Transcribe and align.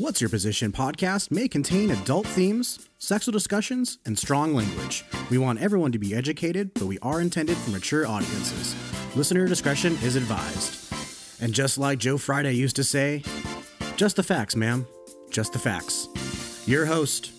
What's 0.00 0.22
Your 0.22 0.30
Position 0.30 0.72
podcast 0.72 1.30
may 1.30 1.46
contain 1.46 1.90
adult 1.90 2.26
themes, 2.26 2.88
sexual 2.96 3.32
discussions, 3.32 3.98
and 4.06 4.18
strong 4.18 4.54
language. 4.54 5.04
We 5.28 5.36
want 5.36 5.60
everyone 5.60 5.92
to 5.92 5.98
be 5.98 6.14
educated, 6.14 6.72
but 6.72 6.86
we 6.86 6.98
are 7.00 7.20
intended 7.20 7.58
for 7.58 7.68
mature 7.68 8.06
audiences. 8.06 8.74
Listener 9.14 9.46
discretion 9.46 9.98
is 10.02 10.16
advised. 10.16 10.90
And 11.42 11.52
just 11.52 11.76
like 11.76 11.98
Joe 11.98 12.16
Friday 12.16 12.54
used 12.54 12.76
to 12.76 12.84
say, 12.84 13.22
just 13.96 14.16
the 14.16 14.22
facts, 14.22 14.56
ma'am. 14.56 14.86
Just 15.28 15.52
the 15.52 15.58
facts. 15.58 16.08
Your 16.66 16.86
host, 16.86 17.30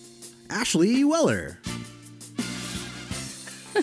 Ashley 0.48 1.02
Weller. 1.02 1.58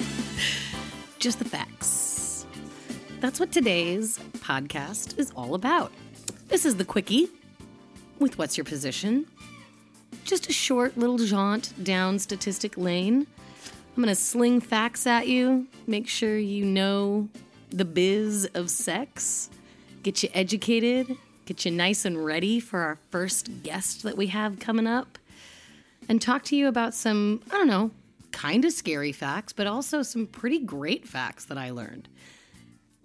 Just 1.19 1.39
the 1.39 1.46
facts. 1.46 2.46
That's 3.19 3.41
what 3.41 3.51
today's 3.51 4.19
podcast 4.37 5.19
is 5.19 5.32
all 5.36 5.54
about. 5.54 5.91
This 6.47 6.65
is 6.65 6.77
the 6.77 6.86
Quickie 6.86 7.27
with 8.19 8.37
What's 8.37 8.57
Your 8.57 8.65
Position? 8.65 9.25
Just 10.25 10.50
a 10.50 10.54
short 10.54 10.97
little 10.97 11.18
jaunt 11.18 11.73
down 11.83 12.19
statistic 12.19 12.78
lane. 12.78 13.25
I'm 13.95 14.04
going 14.04 14.07
to 14.07 14.15
sling 14.15 14.59
facts 14.59 15.07
at 15.07 15.28
you, 15.28 15.68
make 15.87 16.07
sure 16.07 16.37
you 16.37 16.65
know 16.65 17.29
the 17.69 17.86
biz 17.86 18.45
of 18.54 18.69
sex, 18.69 19.50
get 20.04 20.21
you 20.21 20.29
educated, 20.33 21.15
get 21.45 21.65
you 21.65 21.71
nice 21.71 22.05
and 22.05 22.23
ready 22.23 22.59
for 22.59 22.82
our 22.82 22.97
first 23.09 23.64
guest 23.64 24.04
that 24.04 24.18
we 24.18 24.28
have 24.28 24.59
coming 24.59 24.87
up, 24.87 25.17
and 26.07 26.21
talk 26.21 26.43
to 26.45 26.56
you 26.56 26.67
about 26.67 26.93
some, 26.93 27.42
I 27.51 27.57
don't 27.57 27.67
know, 27.67 27.92
kind 28.31 28.65
of 28.65 28.73
scary 28.73 29.11
facts, 29.11 29.54
but 29.54 29.65
also 29.65 30.01
some 30.01 30.28
pretty 30.28 30.59
great 30.59 31.07
facts 31.07 31.45
that 31.45 31.57
I 31.57 31.71
learned. 31.71 32.09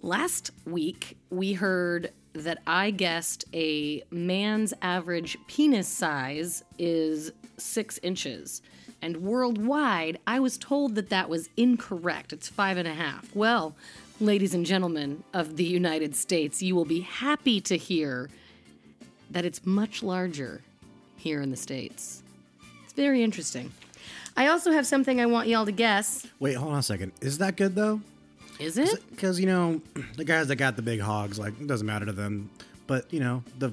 Last 0.02 0.51
week, 0.66 1.16
we 1.30 1.54
heard 1.54 2.12
that 2.34 2.59
I 2.66 2.90
guessed 2.90 3.45
a 3.54 4.02
man's 4.10 4.74
average 4.82 5.38
penis 5.46 5.88
size 5.88 6.65
is 6.79 7.32
six 7.57 7.99
inches. 8.02 8.60
And 9.01 9.18
worldwide, 9.18 10.18
I 10.26 10.41
was 10.41 10.59
told 10.59 10.95
that 10.96 11.10
that 11.10 11.29
was 11.29 11.49
incorrect. 11.57 12.32
It's 12.32 12.49
five 12.49 12.76
and 12.76 12.88
a 12.88 12.95
half. 12.95 13.35
Well, 13.35 13.76
ladies 14.21 14.54
and 14.54 14.66
gentlemen 14.66 15.23
of 15.32 15.57
the 15.57 15.65
United 15.65 16.16
States, 16.16 16.63
you 16.63 16.74
will 16.74 16.85
be 16.85 17.01
happy 17.01 17.60
to 17.63 17.76
hear 17.76 18.30
that 19.30 19.45
it's 19.45 19.65
much 19.65 20.02
larger 20.02 20.63
here 21.16 21.41
in 21.41 21.51
the 21.51 21.57
States. 21.57 22.23
It's 22.85 22.93
very 22.93 23.23
interesting. 23.23 23.73
I 24.37 24.48
also 24.48 24.73
have 24.73 24.87
something 24.87 25.21
I 25.21 25.26
want 25.26 25.48
y'all 25.48 25.66
to 25.66 25.73
guess. 25.73 26.26
Wait, 26.41 26.54
hold 26.54 26.73
on 26.73 26.79
a 26.79 26.82
second. 26.82 27.13
Is 27.21 27.38
that 27.38 27.57
good 27.57 27.74
though? 27.74 28.01
Is 28.59 28.79
it? 28.79 29.02
Because, 29.10 29.41
you 29.41 29.47
know, 29.47 29.80
the 30.16 30.24
guys 30.24 30.49
that 30.49 30.57
got 30.57 30.77
the 30.77 30.83
big 30.83 31.01
hogs, 31.01 31.38
like, 31.38 31.59
it 31.60 31.66
doesn't 31.66 31.87
matter 31.87 32.07
to 32.07 32.13
them. 32.13 32.51
But, 32.87 33.13
you 33.13 33.21
know, 33.21 33.43
the 33.59 33.73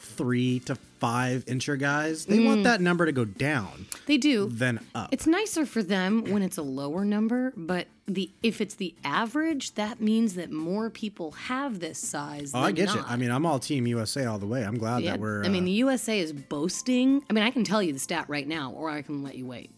three 0.00 0.60
to 0.60 0.74
five 0.98 1.44
incher 1.46 1.78
guys, 1.78 2.26
they 2.26 2.44
want 2.44 2.64
that 2.64 2.80
number 2.80 3.06
to 3.06 3.12
go 3.12 3.24
down 3.24 3.86
They 4.06 4.18
do. 4.18 4.48
then 4.50 4.80
up. 4.94 5.08
It's 5.12 5.26
nicer 5.26 5.64
for 5.64 5.82
them 5.82 6.24
when 6.24 6.42
it's 6.42 6.58
a 6.58 6.62
lower 6.62 7.06
number, 7.06 7.54
but 7.56 7.86
the 8.06 8.30
if 8.42 8.60
it's 8.60 8.74
the 8.74 8.94
average, 9.02 9.74
that 9.76 10.00
means 10.02 10.34
that 10.34 10.50
more 10.50 10.90
people 10.90 11.30
have 11.32 11.80
this 11.80 11.98
size. 11.98 12.52
oh, 12.54 12.60
I 12.60 12.72
get 12.72 12.92
you. 12.92 13.02
I 13.06 13.16
mean, 13.16 13.30
I'm 13.30 13.46
all 13.46 13.58
Team 13.58 13.86
USA 13.86 14.26
all 14.26 14.38
the 14.38 14.46
way. 14.46 14.62
I'm 14.62 14.76
glad 14.76 15.02
Yeah, 15.02 15.12
that 15.12 15.20
we're. 15.20 15.42
I 15.44 15.48
mean, 15.48 15.62
uh, 15.62 15.66
the 15.66 15.70
USA 15.72 16.18
is 16.20 16.32
boasting. 16.34 17.22
I 17.30 17.32
mean, 17.32 17.44
I 17.44 17.50
can 17.50 17.64
tell 17.64 17.82
you 17.82 17.92
the 17.94 17.98
stat 17.98 18.26
right 18.28 18.46
now, 18.46 18.72
or 18.72 18.90
I 18.90 19.00
can 19.00 19.22
let 19.22 19.36
you 19.36 19.46
wait. 19.46 19.70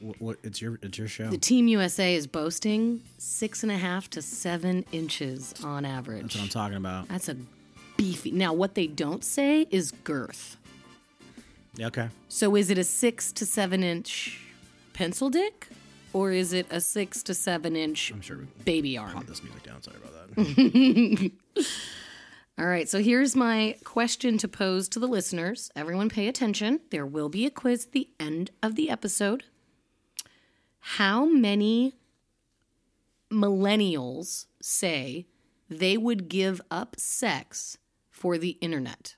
W- 0.00 0.14
w- 0.14 0.36
it's 0.42 0.60
your 0.60 0.78
it's 0.82 0.98
your 0.98 1.08
show. 1.08 1.28
The 1.28 1.38
Team 1.38 1.68
USA 1.68 2.14
is 2.14 2.26
boasting 2.26 3.02
six 3.18 3.62
and 3.62 3.70
a 3.70 3.76
half 3.78 4.10
to 4.10 4.22
seven 4.22 4.84
inches 4.92 5.54
on 5.64 5.84
average. 5.84 6.22
That's 6.22 6.34
what 6.36 6.42
I'm 6.44 6.48
talking 6.48 6.76
about. 6.76 7.08
That's 7.08 7.28
a 7.28 7.36
beefy. 7.96 8.30
Now, 8.32 8.52
what 8.52 8.74
they 8.74 8.86
don't 8.86 9.22
say 9.24 9.66
is 9.70 9.92
girth. 10.04 10.56
Yeah, 11.76 11.86
okay. 11.88 12.08
So 12.28 12.56
is 12.56 12.70
it 12.70 12.78
a 12.78 12.84
six 12.84 13.32
to 13.32 13.46
seven 13.46 13.82
inch 13.82 14.40
pencil 14.92 15.30
dick, 15.30 15.68
or 16.12 16.32
is 16.32 16.52
it 16.52 16.66
a 16.70 16.80
six 16.80 17.22
to 17.24 17.34
seven 17.34 17.76
inch 17.76 18.10
I'm 18.10 18.20
sure 18.20 18.38
we 18.38 18.44
baby 18.64 18.98
arm? 18.98 19.12
cut 19.12 19.26
this 19.26 19.42
music 19.42 19.62
down. 19.62 19.82
Sorry 19.82 19.96
about 19.96 20.34
that. 20.36 21.30
All 22.58 22.66
right, 22.66 22.86
so 22.90 23.00
here's 23.02 23.34
my 23.34 23.76
question 23.84 24.36
to 24.38 24.46
pose 24.48 24.86
to 24.90 24.98
the 24.98 25.06
listeners. 25.06 25.70
Everyone 25.74 26.10
pay 26.10 26.28
attention. 26.28 26.80
There 26.90 27.06
will 27.06 27.30
be 27.30 27.46
a 27.46 27.50
quiz 27.50 27.86
at 27.86 27.92
the 27.92 28.08
end 28.18 28.50
of 28.62 28.74
the 28.74 28.90
episode. 28.90 29.44
How 30.80 31.24
many 31.26 31.94
millennials 33.30 34.46
say 34.60 35.26
they 35.68 35.96
would 35.96 36.28
give 36.28 36.60
up 36.70 36.98
sex 36.98 37.78
for 38.10 38.38
the 38.38 38.50
internet? 38.60 39.14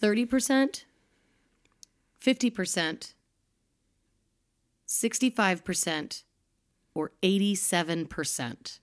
30%, 0.00 0.84
50%, 2.20 3.12
65%, 4.88 6.22
or 6.94 7.12
87%? 7.22 8.78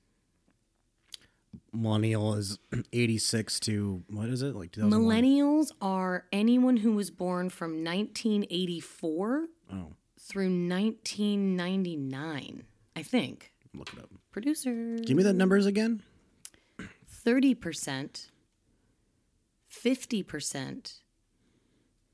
Millennial 1.72 2.34
is 2.36 2.58
86 2.94 3.59
to 3.62 4.03
what 4.09 4.30
is 4.30 4.41
it 4.41 4.56
like 4.56 4.72
2001? 4.72 5.02
Millennials 5.24 5.72
are 5.81 6.26
anyone 6.31 6.78
who 6.78 6.94
was 6.94 7.12
born 7.12 7.50
from 7.50 7.84
1984 7.84 9.46
Oh, 9.72 9.94
through 10.29 10.45
1999, 10.45 12.63
I 12.95 13.03
think. 13.03 13.51
look 13.73 13.91
it 13.91 14.00
up. 14.00 14.09
Producer. 14.31 14.95
Give 15.03 15.17
me 15.17 15.23
the 15.23 15.34
numbers 15.34 15.66
again. 15.66 16.03
30%, 17.25 18.29
50%, 19.72 20.94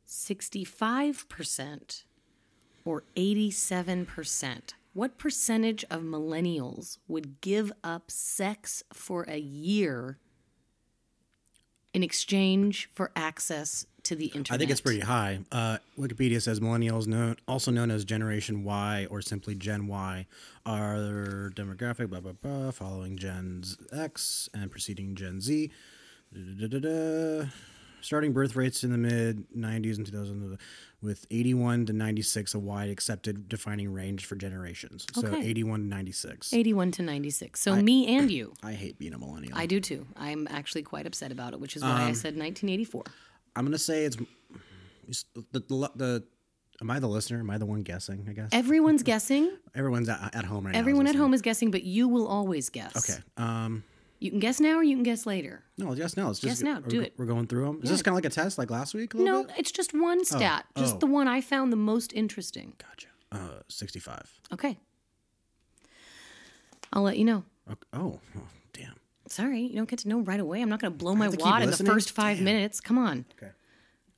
65%, 0.08 2.04
or 2.86 3.04
87%. 3.18 4.74
What 4.94 5.18
percentage 5.18 5.84
of 5.92 6.02
millennials 6.02 7.00
would 7.10 7.42
give 7.42 7.74
up 7.84 8.10
sex 8.10 8.82
for 8.94 9.24
a 9.24 9.38
year 9.38 10.20
in 11.94 12.02
exchange 12.02 12.90
for 12.94 13.12
access 13.14 13.86
to 14.06 14.16
the 14.16 14.28
internet? 14.28 14.52
I 14.52 14.58
think 14.58 14.72
it's 14.72 14.82
pretty 14.82 15.02
high. 15.02 15.40
Uh, 15.52 15.78
Wikipedia 16.00 16.42
says 16.42 16.60
millennials, 16.60 17.06
known, 17.08 17.36
also 17.48 17.72
known 17.72 17.92
as 17.92 18.06
Generation 18.06 18.64
Y 18.64 19.08
or 19.10 19.22
simply 19.22 19.56
Gen 19.56 19.88
Y, 19.88 20.26
are 20.66 21.52
demographic 21.56 22.10
blah 22.10 22.20
blah 22.22 22.32
blah, 22.34 22.72
following 22.72 23.18
Gen 23.18 23.64
X 23.92 24.50
and 24.54 24.72
preceding 24.72 25.16
Gen 25.16 25.42
Z. 25.42 25.70
Da-da-da-da-da. 26.34 27.48
Starting 28.02 28.34
birth 28.34 28.56
rates 28.56 28.84
in 28.84 28.92
the 28.92 28.98
mid 29.00 29.46
90s 29.58 29.98
and 29.98 30.06
2000, 30.06 30.60
with 31.02 31.26
81 31.32 31.88
to 31.88 31.94
96 31.94 32.54
a 32.54 32.60
wide 32.60 32.90
accepted 32.92 33.50
defining 33.50 33.92
range 33.92 34.26
for 34.26 34.36
generations. 34.36 35.08
So 35.14 35.26
Okay. 35.28 35.44
81 35.44 35.80
to 35.82 35.86
96. 35.88 36.54
81 36.54 36.92
to 36.92 37.02
96. 37.02 37.60
So 37.60 37.76
me 37.82 38.16
and 38.16 38.30
you. 38.30 38.54
I 38.64 38.74
hate 38.74 39.00
being 39.00 39.14
a 39.14 39.18
millennial. 39.18 39.58
I 39.58 39.66
do 39.66 39.80
too. 39.80 40.06
I'm 40.16 40.48
actually 40.52 40.84
quite 40.84 41.08
upset 41.08 41.32
about 41.32 41.54
it, 41.54 41.60
which 41.60 41.76
is 41.76 41.82
why 41.82 41.90
I 42.02 42.10
Um, 42.10 42.14
said 42.16 42.38
1984. 42.38 43.04
I'm 43.56 43.66
gonna 43.66 43.78
say 43.78 44.06
it's 44.06 44.18
it's 45.08 45.26
the, 45.34 45.60
the 45.60 45.92
the. 45.96 46.24
Am 46.82 46.92
I 46.92 47.00
the 47.00 47.08
listener? 47.08 47.40
Am 47.40 47.50
I 47.50 47.58
the 47.58 47.66
one 47.66 47.84
guessing? 47.84 48.26
I 48.30 48.34
guess 48.34 48.50
Everyone's 48.52 49.02
guessing. 49.02 49.50
everyone's 49.76 50.10
at, 50.10 50.36
at 50.36 50.44
home 50.44 50.66
right 50.66 50.74
now. 50.74 50.80
Everyone 50.80 51.08
at 51.08 51.16
home 51.16 51.34
is 51.34 51.42
guessing, 51.42 51.72
but 51.72 51.84
you 51.84 52.10
will 52.10 52.28
always 52.28 52.70
guess. 52.70 52.98
Okay. 52.98 53.22
Um. 53.38 53.84
You 54.20 54.32
can 54.32 54.40
guess 54.40 54.60
now 54.60 54.78
or 54.78 54.84
you 54.84 54.96
can 54.96 55.04
guess 55.04 55.26
later. 55.26 55.64
No, 55.78 55.94
yes, 55.94 56.16
no. 56.16 56.28
Let's 56.28 56.40
just 56.40 56.62
Guess 56.62 56.64
now, 56.64 56.80
do 56.80 57.02
it. 57.02 57.14
We're 57.18 57.26
going 57.26 57.48
through 57.48 57.66
them. 57.66 57.80
Is 57.84 57.90
this 57.90 58.02
kind 58.02 58.14
of 58.14 58.16
like 58.16 58.26
a 58.26 58.34
test, 58.34 58.58
like 58.58 58.72
last 58.72 58.94
week? 58.94 59.14
No, 59.14 59.44
bit? 59.44 59.56
it's 59.58 59.72
just 59.72 59.94
one 59.94 60.24
stat, 60.24 60.66
just 60.78 60.96
oh. 60.96 60.98
the 61.00 61.06
one 61.06 61.28
I 61.28 61.42
found 61.42 61.72
the 61.72 61.78
most 61.78 62.14
interesting. 62.14 62.74
Gotcha. 62.78 63.08
Uh, 63.32 63.60
sixty-five. 63.68 64.40
Okay. 64.54 64.80
I'll 66.94 67.04
let 67.04 67.18
you 67.18 67.26
know. 67.26 67.44
Okay. 67.70 67.88
Oh, 67.94 68.20
oh. 68.38 68.42
Sorry, 69.28 69.62
you 69.62 69.76
don't 69.76 69.90
get 69.90 70.00
to 70.00 70.08
know 70.08 70.20
right 70.20 70.40
away. 70.40 70.62
I'm 70.62 70.70
not 70.70 70.80
going 70.80 70.92
to 70.94 70.98
blow 70.98 71.16
my 71.16 71.30
to 71.30 71.38
wad 71.38 71.64
in 71.64 71.72
the 71.72 71.78
first 71.78 72.12
five 72.12 72.38
Damn. 72.38 72.46
minutes. 72.46 72.80
Come 72.80 72.98
on. 72.98 73.26
Okay. 73.38 73.52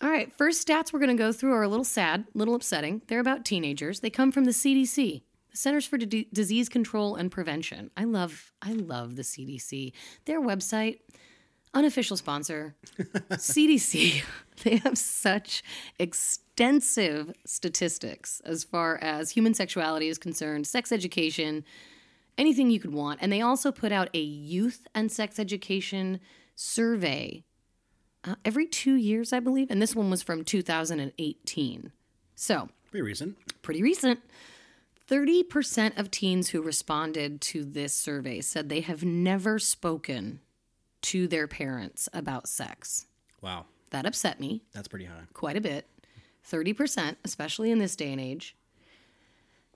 All 0.01 0.09
right, 0.09 0.31
first 0.31 0.68
stats 0.68 0.94
we're 0.94 1.00
going 1.00 1.15
to 1.15 1.21
go 1.21 1.31
through 1.31 1.54
are 1.54 1.63
a 1.63 1.68
little 1.68 1.86
sad, 1.86 2.25
a 2.33 2.38
little 2.38 2.54
upsetting. 2.54 3.01
They're 3.07 3.19
about 3.19 3.45
teenagers. 3.45 4.01
They 4.01 4.12
come 4.12 4.31
from 4.31 4.44
the 4.44 4.51
CDC, 4.51 5.24
the 5.51 5.57
Centers 5.57 5.88
for 5.88 5.98
D- 5.98 6.27
Disease 6.31 6.69
Control 6.69 7.15
and 7.15 7.31
Prevention. 7.31 7.89
I 7.98 8.04
love, 8.04 8.54
I 8.62 8.74
love 8.74 9.15
the 9.15 9.24
CDC. 9.24 9.94
Their 10.25 10.39
website, 10.39 11.00
unofficial 11.74 12.15
sponsor, 12.18 12.75
CDC. 13.31 14.24
They 14.63 14.77
have 14.77 14.98
such 14.98 15.62
extensive 16.00 17.31
statistics 17.45 18.42
as 18.44 18.63
far 18.63 18.98
as 19.03 19.30
human 19.30 19.53
sexuality 19.53 20.07
is 20.07 20.18
concerned, 20.18 20.65
sex 20.65 20.92
education, 20.92 21.63
anything 22.38 22.69
you 22.69 22.80
could 22.80 22.94
want. 22.94 23.19
And 23.22 23.31
they 23.31 23.42
also 23.42 23.72
put 23.72 23.92
out 23.92 24.10
a 24.13 24.19
youth 24.19 24.88
and 24.95 25.12
sex 25.12 25.39
education 25.39 26.19
survey 26.56 27.44
uh, 28.24 28.36
every 28.44 28.66
two 28.66 28.95
years, 28.95 29.31
I 29.34 29.39
believe. 29.39 29.69
And 29.72 29.81
this 29.81 29.95
one 29.95 30.10
was 30.10 30.22
from 30.24 30.44
2018. 30.44 31.92
So, 32.36 32.69
Pretty 32.92 33.04
recent. 33.04 33.38
pretty 33.62 33.81
recent. 33.84 34.19
30% 35.10 35.98
of 35.98 36.12
teens 36.12 36.50
who 36.50 36.62
responded 36.62 37.39
to 37.42 37.63
this 37.63 37.94
survey 37.94 38.42
said 38.42 38.68
they 38.69 38.81
have 38.81 39.04
never 39.04 39.57
spoken 39.60 40.42
to 41.04 41.28
their 41.28 41.48
parents 41.48 42.10
about 42.13 42.48
sex. 42.48 43.06
Wow. 43.42 43.66
That 43.92 44.06
upset 44.06 44.39
me 44.42 44.63
That's 44.74 44.88
pretty 44.89 45.06
high. 45.06 45.24
quite 45.34 45.56
a 45.56 45.62
bit 45.62 45.88
30%, 46.50 47.16
especially 47.24 47.72
in 47.72 47.80
this 47.80 47.95
day 47.95 48.12
and 48.12 48.19
age. 48.19 48.56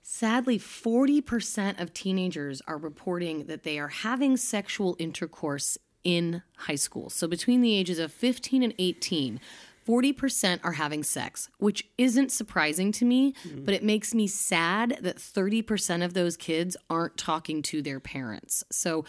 Sadly, 0.02 0.58
40% 0.58 1.80
of 1.80 1.94
teenagers 1.94 2.60
are 2.66 2.76
reporting 2.76 3.46
that 3.46 3.62
they 3.62 3.78
are 3.78 3.88
having 3.88 4.36
sexual 4.36 4.96
intercourse 4.98 5.78
in 6.02 6.42
high 6.56 6.74
school. 6.74 7.08
So 7.08 7.28
between 7.28 7.60
the 7.60 7.74
ages 7.74 8.00
of 8.00 8.12
15 8.12 8.62
and 8.64 8.74
18, 8.78 9.40
40% 9.86 10.60
are 10.62 10.72
having 10.72 11.02
sex, 11.02 11.48
which 11.58 11.88
isn't 11.98 12.32
surprising 12.32 12.92
to 12.92 13.04
me, 13.04 13.32
mm-hmm. 13.44 13.64
but 13.64 13.74
it 13.74 13.82
makes 13.82 14.14
me 14.14 14.26
sad 14.26 14.98
that 15.00 15.16
30% 15.16 16.04
of 16.04 16.14
those 16.14 16.36
kids 16.36 16.76
aren't 16.88 17.16
talking 17.16 17.62
to 17.62 17.82
their 17.82 18.00
parents. 18.00 18.64
So 18.70 19.04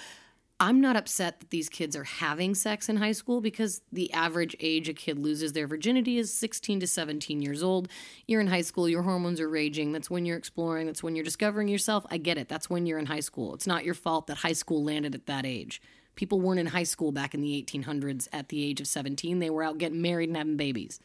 I'm 0.64 0.80
not 0.80 0.96
upset 0.96 1.42
that 1.42 1.50
these 1.50 1.68
kids 1.68 1.94
are 1.94 2.06
having 2.06 2.56
sex 2.56 2.88
in 2.88 2.96
high 2.96 3.12
school 3.12 3.42
because 3.42 3.82
the 3.92 4.14
average 4.14 4.56
age 4.62 4.88
a 4.88 4.94
kid 4.94 5.20
loses 5.20 5.52
their 5.52 5.68
virginity 5.68 6.18
is 6.18 6.34
16 6.34 6.80
to 6.80 6.88
17 6.88 7.42
years 7.42 7.62
old. 7.62 7.90
You're 8.28 8.40
in 8.40 8.48
high 8.48 8.62
school, 8.62 8.88
your 8.88 9.02
hormones 9.02 9.42
are 9.42 9.50
raging. 9.50 9.92
That's 9.92 10.10
when 10.10 10.26
you're 10.26 10.38
exploring, 10.38 10.88
that's 10.88 11.04
when 11.04 11.18
you're 11.18 11.26
discovering 11.26 11.68
yourself. 11.68 12.06
I 12.10 12.16
get 12.16 12.38
it. 12.38 12.48
That's 12.48 12.70
when 12.70 12.86
you're 12.86 12.98
in 12.98 13.08
high 13.08 13.20
school. 13.20 13.54
It's 13.54 13.68
not 13.68 13.84
your 13.84 13.94
fault 13.94 14.28
that 14.28 14.38
high 14.38 14.54
school 14.54 14.82
landed 14.86 15.14
at 15.16 15.26
that 15.26 15.46
age. 15.46 15.82
People 16.16 16.40
weren't 16.40 16.62
in 16.62 16.68
high 16.68 16.84
school 16.84 17.12
back 17.12 17.34
in 17.34 17.42
the 17.42 17.62
1800s 17.62 18.30
at 18.32 18.48
the 18.48 18.64
age 18.64 18.80
of 18.80 18.88
17. 18.88 19.40
They 19.40 19.50
were 19.50 19.64
out 19.64 19.80
getting 19.80 20.02
married 20.02 20.30
and 20.30 20.38
having 20.38 20.56
babies. 20.56 21.02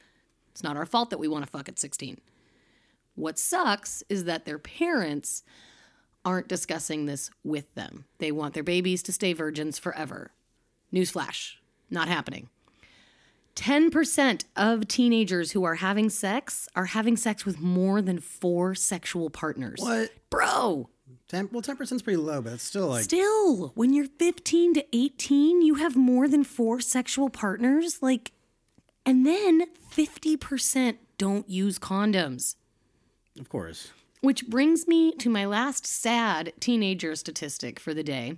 It's 0.53 0.63
not 0.63 0.77
our 0.77 0.87
fault 0.87 1.11
that 1.11 1.19
we 1.19 1.27
want 1.27 1.45
to 1.45 1.51
fuck 1.51 1.69
at 1.69 1.81
16. 1.81 2.21
What 3.17 3.41
sucks 3.41 4.05
is 4.09 4.23
that 4.23 4.45
their 4.45 4.61
parents 4.61 5.43
aren't 6.29 6.47
discussing 6.47 7.07
this 7.07 7.31
with 7.43 7.75
them. 7.75 8.05
They 8.19 8.31
want 8.31 8.53
their 8.53 8.63
babies 8.63 9.03
to 9.05 9.13
stay 9.13 9.33
virgins 9.33 9.79
forever. 9.79 10.31
Newsflash, 10.93 11.55
not 11.89 12.07
happening. 12.07 12.51
10% 13.57 14.45
of 14.55 14.87
teenagers 14.87 15.53
who 15.53 15.65
are 15.65 15.77
having 15.77 16.11
sex 16.11 16.69
are 16.77 16.85
having 16.85 17.17
sex 17.17 17.47
with 17.47 17.61
more 17.61 18.03
than 18.03 18.21
four 18.21 18.75
sexual 18.75 19.31
partners. 19.31 19.81
What? 19.81 20.11
Bro, 20.29 20.91
10, 21.29 21.49
well, 21.51 21.63
10% 21.63 21.93
is 21.93 22.03
pretty 22.03 22.19
low, 22.19 22.43
but 22.43 22.53
it's 22.53 22.63
still 22.63 22.89
like, 22.89 23.05
still, 23.05 23.69
when 23.75 23.95
you're 23.95 24.09
15 24.19 24.75
to 24.75 24.85
18, 24.93 25.63
you 25.63 25.77
have 25.77 25.97
more 25.97 26.29
than 26.29 26.45
four 26.45 26.79
sexual 26.81 27.31
partners? 27.31 28.01
Like, 28.03 28.33
and 29.07 29.25
then 29.25 29.63
50% 29.91 30.99
don't 31.17 31.49
use 31.49 31.79
condoms. 31.79 32.57
of 33.41 33.49
course. 33.49 33.93
Which 34.21 34.47
brings 34.49 34.89
me 34.89 35.13
to 35.13 35.31
my 35.31 35.45
last 35.45 35.87
sad 35.87 36.53
teenager 36.61 37.15
statistic 37.15 37.79
for 37.79 37.95
the 37.95 38.03
day. 38.03 38.37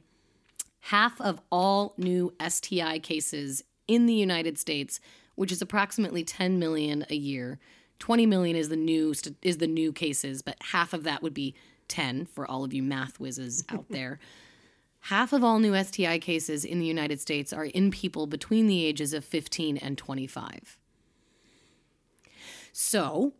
Half 0.84 1.20
of 1.20 1.40
all 1.50 1.94
new 1.96 2.34
STI 2.46 2.98
cases 2.98 3.64
in 3.88 4.06
the 4.06 4.14
United 4.14 4.58
States, 4.58 5.00
which 5.34 5.52
is 5.52 5.62
approximately 5.62 6.22
10 6.22 6.58
million 6.58 7.06
a 7.08 7.14
year, 7.14 7.58
20 7.98 8.26
million 8.26 8.56
is 8.56 8.68
the 8.68 8.76
new 8.76 9.14
is 9.42 9.58
the 9.58 9.66
new 9.66 9.92
cases, 9.92 10.42
but 10.42 10.56
half 10.72 10.92
of 10.92 11.04
that 11.04 11.22
would 11.22 11.34
be 11.34 11.54
10 11.88 12.26
for 12.26 12.50
all 12.50 12.64
of 12.64 12.72
you 12.72 12.82
math 12.82 13.20
whizzes 13.20 13.64
out 13.70 13.86
there. 13.90 14.18
Half 15.04 15.32
of 15.32 15.42
all 15.42 15.58
new 15.58 15.82
STI 15.82 16.18
cases 16.18 16.64
in 16.64 16.78
the 16.78 16.86
United 16.86 17.20
States 17.20 17.52
are 17.52 17.64
in 17.64 17.90
people 17.90 18.26
between 18.26 18.66
the 18.66 18.84
ages 18.84 19.14
of 19.14 19.24
15 19.24 19.78
and 19.78 19.96
25. 19.96 20.76
So, 22.72 23.32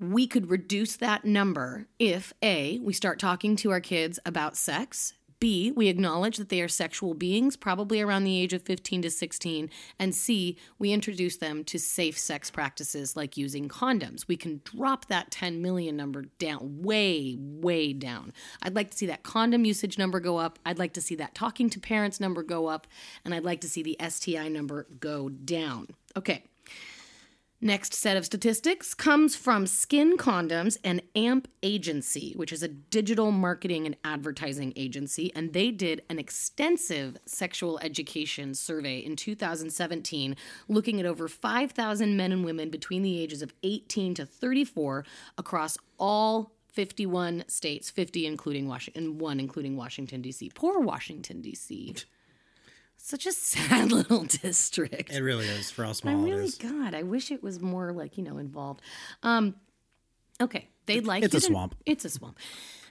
we 0.00 0.26
could 0.26 0.50
reduce 0.50 0.96
that 0.96 1.24
number 1.24 1.86
if 1.98 2.32
A, 2.42 2.78
we 2.80 2.92
start 2.92 3.18
talking 3.18 3.56
to 3.56 3.70
our 3.70 3.80
kids 3.80 4.18
about 4.24 4.56
sex, 4.56 5.14
B, 5.40 5.70
we 5.70 5.86
acknowledge 5.88 6.36
that 6.36 6.48
they 6.48 6.60
are 6.60 6.68
sexual 6.68 7.14
beings, 7.14 7.56
probably 7.56 8.00
around 8.00 8.24
the 8.24 8.40
age 8.40 8.52
of 8.52 8.62
15 8.62 9.02
to 9.02 9.10
16, 9.10 9.70
and 9.98 10.14
C, 10.14 10.56
we 10.78 10.92
introduce 10.92 11.36
them 11.36 11.62
to 11.64 11.78
safe 11.78 12.18
sex 12.18 12.50
practices 12.50 13.16
like 13.16 13.36
using 13.36 13.68
condoms. 13.68 14.26
We 14.26 14.36
can 14.36 14.60
drop 14.64 15.06
that 15.06 15.30
10 15.30 15.62
million 15.62 15.96
number 15.96 16.22
down, 16.38 16.82
way, 16.82 17.36
way 17.38 17.92
down. 17.92 18.32
I'd 18.62 18.74
like 18.74 18.90
to 18.90 18.96
see 18.96 19.06
that 19.06 19.22
condom 19.22 19.64
usage 19.64 19.96
number 19.96 20.18
go 20.18 20.38
up. 20.38 20.58
I'd 20.66 20.78
like 20.78 20.94
to 20.94 21.00
see 21.00 21.14
that 21.16 21.34
talking 21.34 21.70
to 21.70 21.78
parents 21.78 22.18
number 22.18 22.42
go 22.42 22.66
up, 22.66 22.88
and 23.24 23.32
I'd 23.32 23.44
like 23.44 23.60
to 23.60 23.68
see 23.68 23.82
the 23.82 23.96
STI 24.08 24.48
number 24.48 24.86
go 24.98 25.28
down. 25.28 25.88
Okay. 26.16 26.42
Next 27.60 27.92
set 27.92 28.16
of 28.16 28.24
statistics 28.24 28.94
comes 28.94 29.34
from 29.34 29.64
SKYN 29.64 30.12
Condoms 30.12 30.76
and 30.84 31.02
AMP 31.16 31.48
Agency, 31.60 32.32
which 32.36 32.52
is 32.52 32.62
a 32.62 32.68
digital 32.68 33.32
marketing 33.32 33.84
and 33.84 33.96
advertising 34.04 34.72
agency. 34.76 35.32
And 35.34 35.52
they 35.52 35.72
did 35.72 36.02
an 36.08 36.20
extensive 36.20 37.16
sexual 37.26 37.80
education 37.80 38.54
survey 38.54 39.00
in 39.00 39.16
2017, 39.16 40.36
looking 40.68 41.00
at 41.00 41.06
over 41.06 41.26
5,000 41.26 42.16
men 42.16 42.30
and 42.30 42.44
women 42.44 42.70
between 42.70 43.02
the 43.02 43.20
ages 43.20 43.42
of 43.42 43.52
18 43.64 44.14
to 44.14 44.24
34 44.24 45.04
across 45.36 45.76
all 45.98 46.52
51 46.68 47.42
states, 47.48 47.90
50 47.90 48.24
including 48.24 48.68
Washington, 48.68 49.02
and 49.02 49.20
one 49.20 49.40
including 49.40 49.76
Washington, 49.76 50.22
D.C. 50.22 50.52
Poor 50.54 50.78
Washington, 50.78 51.40
D.C. 51.42 51.96
Such 52.98 53.26
a 53.26 53.32
sad 53.32 53.90
little 53.90 54.24
district. 54.24 55.12
It 55.12 55.22
really 55.22 55.46
is 55.46 55.70
for 55.70 55.84
how 55.84 55.90
I 55.90 55.92
small 55.92 56.24
it 56.24 56.30
really, 56.30 56.44
is. 56.44 56.56
God, 56.56 56.94
I 56.94 57.02
wish 57.04 57.30
it 57.30 57.42
was 57.42 57.60
more 57.60 57.92
like 57.92 58.18
you 58.18 58.24
know 58.24 58.38
involved. 58.38 58.82
Um, 59.22 59.54
okay, 60.40 60.68
they'd 60.86 61.06
like 61.06 61.22
it's 61.24 61.34
a 61.34 61.40
to- 61.40 61.46
swamp. 61.46 61.74
It's 61.86 62.04
a 62.04 62.10
swamp. 62.10 62.38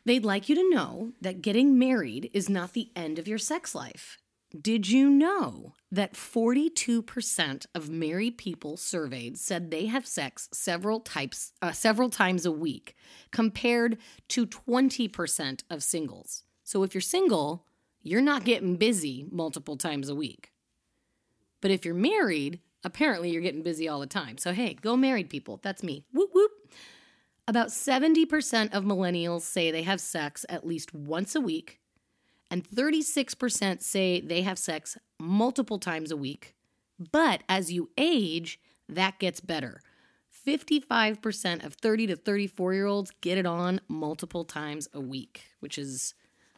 They'd 0.06 0.26
like 0.26 0.48
you 0.48 0.56
to 0.56 0.70
know 0.70 1.12
that 1.22 1.42
getting 1.42 1.78
married 1.78 2.30
is 2.34 2.50
not 2.50 2.72
the 2.74 2.90
end 2.96 3.20
of 3.20 3.28
your 3.28 3.38
sex 3.38 3.76
life. 3.76 4.18
Did 4.60 4.90
you 4.90 5.10
know 5.10 5.74
that 5.92 6.14
42% 6.14 7.66
of 7.76 7.90
married 7.90 8.38
people 8.38 8.78
surveyed 8.78 9.38
said 9.38 9.70
they 9.70 9.88
have 9.88 10.08
sex 10.08 10.48
several 10.54 11.02
types 11.02 11.52
uh, 11.62 11.74
several 11.74 12.10
times 12.10 12.46
a 12.46 12.52
week 12.52 12.96
compared 13.32 13.98
to 14.30 14.48
20% 14.48 15.64
of 15.70 15.84
singles. 15.84 16.44
So 16.64 16.84
if 16.84 16.94
you're 16.94 17.02
single, 17.02 17.66
you're 18.08 18.22
not 18.22 18.46
getting 18.46 18.78
busy 18.78 19.28
multiple 19.32 19.78
times 19.78 20.10
a 20.10 20.16
week. 20.16 20.52
But 21.62 21.72
if 21.72 21.86
you're 21.86 21.94
married, 21.94 22.60
apparently 22.84 23.32
you're 23.32 23.42
getting 23.42 23.64
busy 23.64 23.88
all 23.88 24.00
the 24.00 24.08
time. 24.08 24.38
So 24.38 24.54
hey, 24.54 24.76
go 24.76 24.96
married 24.96 25.30
people. 25.30 25.60
That's 25.62 25.84
me. 25.84 26.06
Whoop 26.14 26.30
whoop. 26.34 26.52
About 27.50 27.70
70% 27.70 28.74
of 28.74 28.84
millennials 28.84 29.42
say 29.42 29.72
they 29.72 29.84
have 29.84 30.02
sex 30.02 30.46
at 30.50 30.68
least 30.68 30.94
once 30.94 31.34
a 31.34 31.40
week, 31.40 31.80
and 32.52 32.68
36% 32.68 33.82
say 33.82 34.20
they 34.20 34.42
have 34.42 34.60
sex 34.60 34.98
multiple 35.18 35.80
times 35.80 36.12
a 36.12 36.18
week. 36.18 36.56
But 37.12 37.44
as 37.48 37.72
you 37.72 37.90
age, 37.98 38.60
that 38.90 39.20
gets 39.20 39.40
better. 39.40 39.82
55% 40.46 41.66
of 41.66 41.74
30 41.74 42.08
to 42.08 42.16
34 42.16 42.74
year 42.74 42.86
olds 42.86 43.12
get 43.22 43.38
it 43.38 43.46
on 43.46 43.82
multiple 43.88 44.46
times 44.46 44.88
a 44.94 45.00
week, 45.00 45.44
which 45.60 45.78
is 45.78 46.14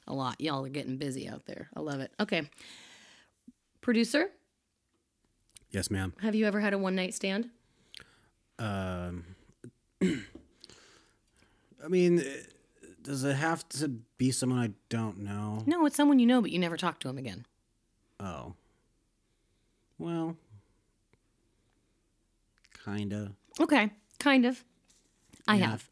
a 0.09 0.13
lot. 0.13 0.41
Y'all 0.41 0.65
are 0.65 0.69
getting 0.69 0.97
busy 0.97 1.29
out 1.29 1.45
there. 1.45 1.69
I 1.75 1.79
love 1.79 1.99
it. 2.01 2.11
Okay. 2.19 2.49
Producer, 3.81 4.29
Yes, 5.71 5.89
ma'am. 5.91 6.13
have 6.21 6.35
you 6.35 6.45
ever 6.47 6.59
had 6.59 6.73
a 6.73 6.77
one 6.77 6.95
night 6.95 7.13
stand? 7.13 7.49
Um, 8.57 9.23
I 10.01 11.87
mean, 11.87 12.19
eh, 12.19 12.23
does 13.01 13.23
it 13.23 13.35
have 13.35 13.67
to 13.69 13.87
be 14.17 14.31
someone 14.31 14.59
I 14.59 14.71
don't 14.89 15.19
know? 15.19 15.63
No, 15.65 15.85
it's 15.85 15.95
someone 15.95 16.19
you 16.19 16.25
know, 16.25 16.41
but 16.41 16.51
you 16.51 16.59
never 16.59 16.75
talk 16.75 16.99
to 17.01 17.09
him 17.09 17.17
again. 17.17 17.45
Oh. 18.19 18.55
Well, 19.97 20.35
kinda. 22.85 23.33
Okay, 23.59 23.91
kind 24.19 24.45
of. 24.45 24.63
I 25.47 25.55
Yeah. 25.55 25.69
have. 25.71 25.89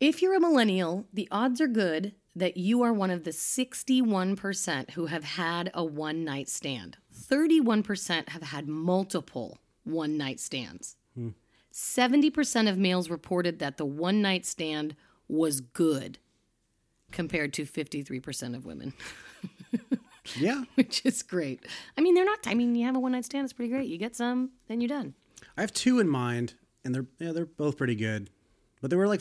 If 0.00 0.22
you're 0.22 0.34
a 0.34 0.40
millennial, 0.40 1.06
the 1.12 1.28
odds 1.30 1.60
are 1.60 1.68
good 1.68 2.14
that 2.34 2.56
you 2.56 2.82
are 2.82 2.92
one 2.92 3.10
of 3.10 3.24
the 3.24 3.30
61% 3.32 4.90
who 4.92 5.06
have 5.06 5.24
had 5.24 5.70
a 5.74 5.84
one 5.84 6.24
night 6.24 6.48
stand. 6.48 6.96
31% 7.14 8.28
have 8.30 8.42
had 8.42 8.66
multiple 8.68 9.58
one 9.84 10.16
night 10.16 10.40
stands. 10.40 10.96
Hmm. 11.14 11.30
70% 11.72 12.68
of 12.68 12.78
males 12.78 13.10
reported 13.10 13.58
that 13.58 13.76
the 13.76 13.84
one 13.84 14.22
night 14.22 14.46
stand 14.46 14.94
was 15.28 15.60
good 15.60 16.18
compared 17.12 17.52
to 17.54 17.64
53% 17.64 18.54
of 18.56 18.64
women, 18.64 18.92
Yeah. 20.38 20.64
which 20.76 21.04
is 21.04 21.22
great. 21.22 21.66
I 21.98 22.00
mean, 22.00 22.14
they're 22.14 22.24
not, 22.24 22.38
I 22.46 22.54
mean, 22.54 22.74
you 22.74 22.86
have 22.86 22.96
a 22.96 23.00
one 23.00 23.12
night 23.12 23.24
stand, 23.24 23.44
it's 23.44 23.52
pretty 23.52 23.70
great. 23.70 23.88
You 23.88 23.98
get 23.98 24.14
some, 24.14 24.50
then 24.68 24.80
you're 24.80 24.88
done. 24.88 25.14
I 25.56 25.60
have 25.62 25.72
two 25.72 25.98
in 25.98 26.08
mind, 26.08 26.54
and 26.84 26.94
they're 26.94 27.06
yeah 27.18 27.32
they're 27.32 27.46
both 27.46 27.76
pretty 27.76 27.94
good, 27.96 28.30
but 28.80 28.90
they 28.90 28.96
were 28.96 29.08
like 29.08 29.20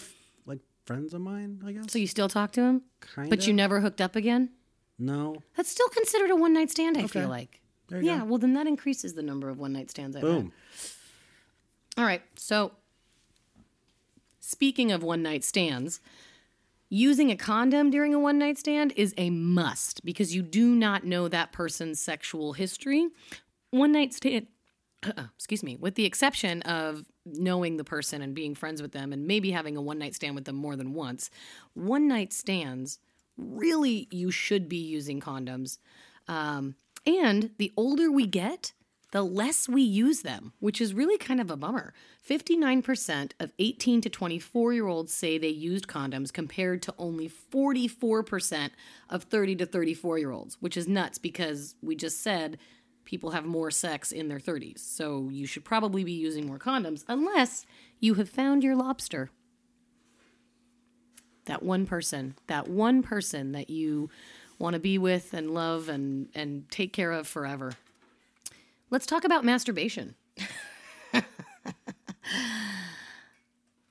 friends 0.90 1.14
of 1.14 1.22
mine, 1.22 1.62
I 1.64 1.72
guess. 1.74 1.86
So 1.94 2.00
you 2.00 2.08
still 2.08 2.28
talk 2.28 2.52
to 2.54 2.62
him? 2.62 2.82
Kind 3.00 3.30
But 3.30 3.46
you 3.46 3.54
never 3.54 3.80
hooked 3.80 4.02
up 4.02 4.16
again? 4.16 4.50
no. 4.98 5.36
That's 5.56 5.70
still 5.70 5.88
considered 5.90 6.32
a 6.32 6.36
one 6.36 6.52
night 6.52 6.72
stand, 6.72 6.98
I 6.98 7.02
Okay. 7.04 7.20
feel 7.20 7.30
like. 7.30 7.62
There 7.90 8.02
you 8.02 8.08
yeah, 8.10 8.20
go. 8.22 8.26
well, 8.26 8.38
then 8.40 8.54
that 8.56 8.66
increases 8.66 9.14
the 9.14 9.22
number 9.22 9.50
of 9.50 9.60
one 9.60 9.72
night 9.72 9.92
stands 9.92 10.16
I've 10.16 10.24
had. 10.24 10.28
Boom. 10.30 10.52
All 11.96 12.06
right, 12.06 12.24
so 12.38 12.72
speaking 14.40 14.92
of 14.92 15.04
one 15.04 15.22
night 15.22 15.44
stands, 15.44 16.00
using 16.90 17.30
a 17.30 17.36
condom 17.36 17.92
during 17.92 18.14
a 18.16 18.20
one 18.20 18.40
night 18.40 18.58
stand 18.58 18.92
is 18.96 19.14
a 19.18 19.30
must 19.30 20.04
because 20.04 20.34
you 20.36 20.42
do 20.42 20.74
not 20.76 21.06
know 21.06 21.28
that 21.28 21.52
person's 21.52 22.00
sexual 22.00 22.54
history. 22.54 23.08
One 23.70 23.92
night 23.92 24.14
stand 24.14 24.48
excuse 25.36 25.62
me, 25.64 25.76
with 25.78 25.94
the 25.96 26.06
exception 26.06 26.62
of 26.64 27.06
knowing 27.38 27.78
the 27.78 27.84
person 27.84 28.22
and 28.22 28.34
being 28.34 28.56
friends 28.56 28.82
with 28.82 28.92
them 28.92 29.14
and 29.14 29.28
maybe 29.28 29.52
having 29.52 29.78
a 29.78 29.82
one 29.82 30.00
night 30.00 30.16
stand 30.16 30.36
with 30.36 30.46
them 30.46 30.56
more 30.56 30.76
than 30.76 30.94
once, 30.94 31.30
one 31.74 32.08
night 32.08 32.34
stands, 32.34 33.00
really, 33.38 34.08
you 34.12 34.32
should 34.32 34.70
be 34.70 34.78
using 34.78 35.20
condoms. 35.20 35.78
Um, 36.28 36.76
and 37.06 37.52
the 37.58 37.72
older 37.76 38.12
we 38.12 38.28
get, 38.28 38.74
the 39.12 39.24
less 39.24 39.68
we 39.68 39.82
use 39.82 40.22
them, 40.22 40.54
which 40.60 40.80
is 40.80 40.94
really 40.94 41.18
kind 41.18 41.42
of 41.42 41.50
a 41.50 41.58
bummer. 41.58 41.94
59% 42.28 43.32
of 43.40 43.52
18 43.58 44.02
to 44.02 44.10
24 44.10 44.74
year 44.74 44.88
olds 44.88 45.14
say 45.14 45.38
they 45.38 45.48
used 45.48 45.88
condoms 45.88 46.32
compared 46.32 46.82
to 46.84 46.94
only 46.98 47.30
44% 47.30 48.70
of 49.10 49.24
30 49.24 49.56
to 49.58 49.66
34 49.66 50.20
year 50.20 50.32
olds, 50.32 50.58
which 50.60 50.78
is 50.78 50.88
nuts 50.88 51.18
because 51.18 51.76
we 51.82 51.96
just 51.96 52.22
said 52.22 52.60
people 53.10 53.32
have 53.32 53.44
more 53.44 53.72
sex 53.72 54.12
in 54.12 54.28
their 54.28 54.38
30s. 54.38 54.78
So 54.78 55.30
you 55.32 55.48
should 55.48 55.66
probably 55.66 56.04
be 56.04 56.12
using 56.12 56.46
more 56.46 56.60
condoms 56.60 57.04
unless 57.08 57.66
you 58.00 58.14
have 58.14 58.30
found 58.30 58.64
your 58.64 58.76
lobster. 58.76 59.32
That 61.46 61.64
one 61.64 61.88
person, 61.88 62.36
that 62.46 62.68
one 62.68 63.02
person 63.02 63.52
that 63.54 63.72
you 63.72 64.12
want 64.60 64.76
to 64.76 64.80
be 64.80 65.00
with 65.00 65.34
and 65.34 65.56
love 65.56 65.90
and, 65.90 66.30
and 66.36 66.70
take 66.70 66.94
care 66.94 67.12
of 67.12 67.28
forever. 67.28 67.72
Let's 68.92 69.08
talk 69.08 69.24
about 69.24 69.44
masturbation. 69.44 70.14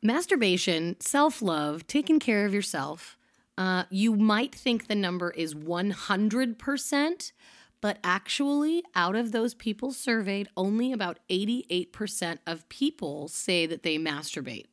masturbation, 0.00 0.94
self 1.00 1.42
love, 1.42 1.88
taking 1.88 2.20
care 2.20 2.46
of 2.46 2.54
yourself. 2.54 3.18
Uh, 3.56 3.82
you 3.90 4.14
might 4.14 4.54
think 4.54 4.86
the 4.86 4.94
number 4.94 5.30
is 5.32 5.56
100%, 5.56 7.32
but 7.80 7.98
actually, 8.02 8.82
out 8.94 9.14
of 9.14 9.32
those 9.32 9.54
people 9.54 9.92
surveyed, 9.92 10.48
only 10.56 10.92
about 10.92 11.18
88% 11.30 12.38
of 12.46 12.68
people 12.68 13.28
say 13.28 13.66
that 13.66 13.82
they 13.82 13.98
masturbate. 13.98 14.66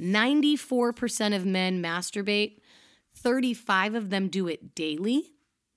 94% 0.00 1.36
of 1.36 1.44
men 1.44 1.82
masturbate, 1.82 2.60
35 3.14 3.94
of 3.94 4.10
them 4.10 4.28
do 4.28 4.48
it 4.48 4.74
daily, 4.74 5.34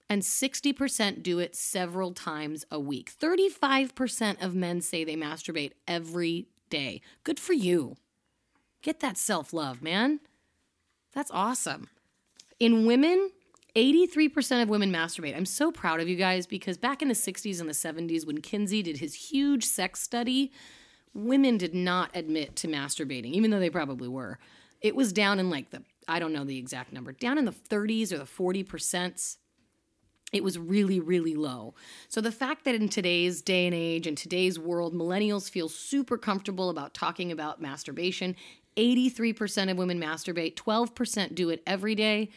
and 0.09 0.21
60% 0.21 1.23
do 1.23 1.39
it 1.39 1.55
several 1.55 2.13
times 2.13 2.65
a 2.71 2.79
week. 2.79 3.11
35% 3.19 4.41
of 4.41 4.55
men 4.55 4.79
say 4.79 5.03
they 5.03 5.15
masturbate 5.15 5.73
every 5.87 6.47
day. 6.69 7.01
Good 7.23 7.39
for 7.39 7.53
you. 7.53 7.95
Get 8.81 8.99
that 9.01 9.17
self 9.17 9.53
love, 9.53 9.81
man. 9.81 10.19
That's 11.13 11.31
awesome. 11.31 11.87
In 12.59 12.85
women, 12.85 13.31
83% 13.75 14.61
of 14.61 14.69
women 14.69 14.91
masturbate. 14.91 15.35
I'm 15.35 15.45
so 15.45 15.71
proud 15.71 15.99
of 15.99 16.07
you 16.07 16.15
guys 16.15 16.45
because 16.45 16.77
back 16.77 17.01
in 17.01 17.07
the 17.07 17.15
60s 17.15 17.59
and 17.59 17.67
the 17.67 17.73
70s, 17.73 18.25
when 18.25 18.39
Kinsey 18.39 18.83
did 18.83 18.97
his 18.97 19.15
huge 19.15 19.63
sex 19.65 19.99
study, 19.99 20.51
women 21.13 21.57
did 21.57 21.73
not 21.73 22.11
admit 22.13 22.55
to 22.57 22.67
masturbating, 22.67 23.31
even 23.31 23.49
though 23.49 23.59
they 23.59 23.71
probably 23.71 24.07
were. 24.07 24.37
It 24.81 24.95
was 24.95 25.11
down 25.11 25.39
in 25.39 25.49
like 25.49 25.71
the, 25.71 25.83
I 26.07 26.19
don't 26.19 26.33
know 26.33 26.43
the 26.43 26.57
exact 26.57 26.93
number, 26.93 27.13
down 27.13 27.37
in 27.37 27.45
the 27.45 27.51
30s 27.51 28.11
or 28.11 28.19
the 28.19 28.25
40%. 28.25 29.37
It 30.31 30.43
was 30.43 30.57
really, 30.57 30.99
really 30.99 31.35
low. 31.35 31.73
So 32.09 32.21
the 32.21 32.31
fact 32.31 32.65
that 32.65 32.75
in 32.75 32.89
today's 32.89 33.41
day 33.41 33.65
and 33.65 33.73
age, 33.73 34.05
in 34.05 34.15
today's 34.15 34.59
world, 34.59 34.93
millennials 34.93 35.49
feel 35.49 35.69
super 35.69 36.17
comfortable 36.17 36.69
about 36.69 36.93
talking 36.93 37.31
about 37.31 37.61
masturbation. 37.61 38.35
83% 38.75 39.71
of 39.71 39.77
women 39.77 39.99
masturbate, 39.99 40.55
12% 40.55 41.35
do 41.35 41.49
it 41.49 41.61
every 41.65 41.95
day. 41.95 42.29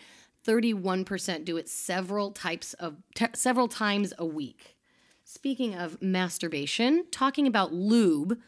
31% 0.46 1.44
do 1.44 1.56
it 1.56 1.68
several 1.68 2.30
types 2.30 2.74
of 2.74 2.96
t- 3.14 3.26
several 3.34 3.68
times 3.68 4.12
a 4.18 4.24
week. 4.24 4.76
Speaking 5.24 5.74
of 5.74 6.00
masturbation, 6.00 7.04
talking 7.10 7.46
about 7.46 7.72
lube, 7.72 8.38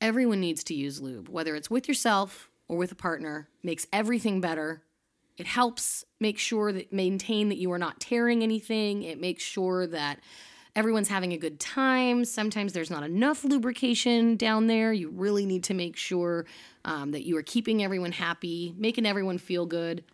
everyone 0.00 0.40
needs 0.40 0.62
to 0.64 0.74
use 0.74 1.00
lube, 1.00 1.28
whether 1.28 1.54
it's 1.54 1.70
with 1.70 1.88
yourself 1.88 2.50
or 2.68 2.76
with 2.76 2.92
a 2.92 2.96
partner, 2.96 3.48
makes 3.62 3.86
everything 3.92 4.40
better. 4.40 4.82
It 5.38 5.46
helps 5.46 6.04
make 6.20 6.38
sure 6.38 6.72
that 6.72 6.92
maintain 6.92 7.48
that 7.48 7.58
you 7.58 7.72
are 7.72 7.78
not 7.78 8.00
tearing 8.00 8.42
anything. 8.42 9.02
It 9.02 9.20
makes 9.20 9.42
sure 9.42 9.86
that 9.86 10.20
everyone's 10.74 11.08
having 11.08 11.32
a 11.32 11.38
good 11.38 11.58
time. 11.58 12.24
Sometimes 12.24 12.72
there's 12.74 12.90
not 12.90 13.02
enough 13.02 13.44
lubrication 13.44 14.36
down 14.36 14.66
there. 14.66 14.92
You 14.92 15.08
really 15.10 15.46
need 15.46 15.64
to 15.64 15.74
make 15.74 15.96
sure 15.96 16.44
um, 16.84 17.12
that 17.12 17.26
you 17.26 17.36
are 17.38 17.42
keeping 17.42 17.82
everyone 17.82 18.12
happy, 18.12 18.74
making 18.76 19.06
everyone 19.06 19.38
feel 19.38 19.64
good. 19.64 20.04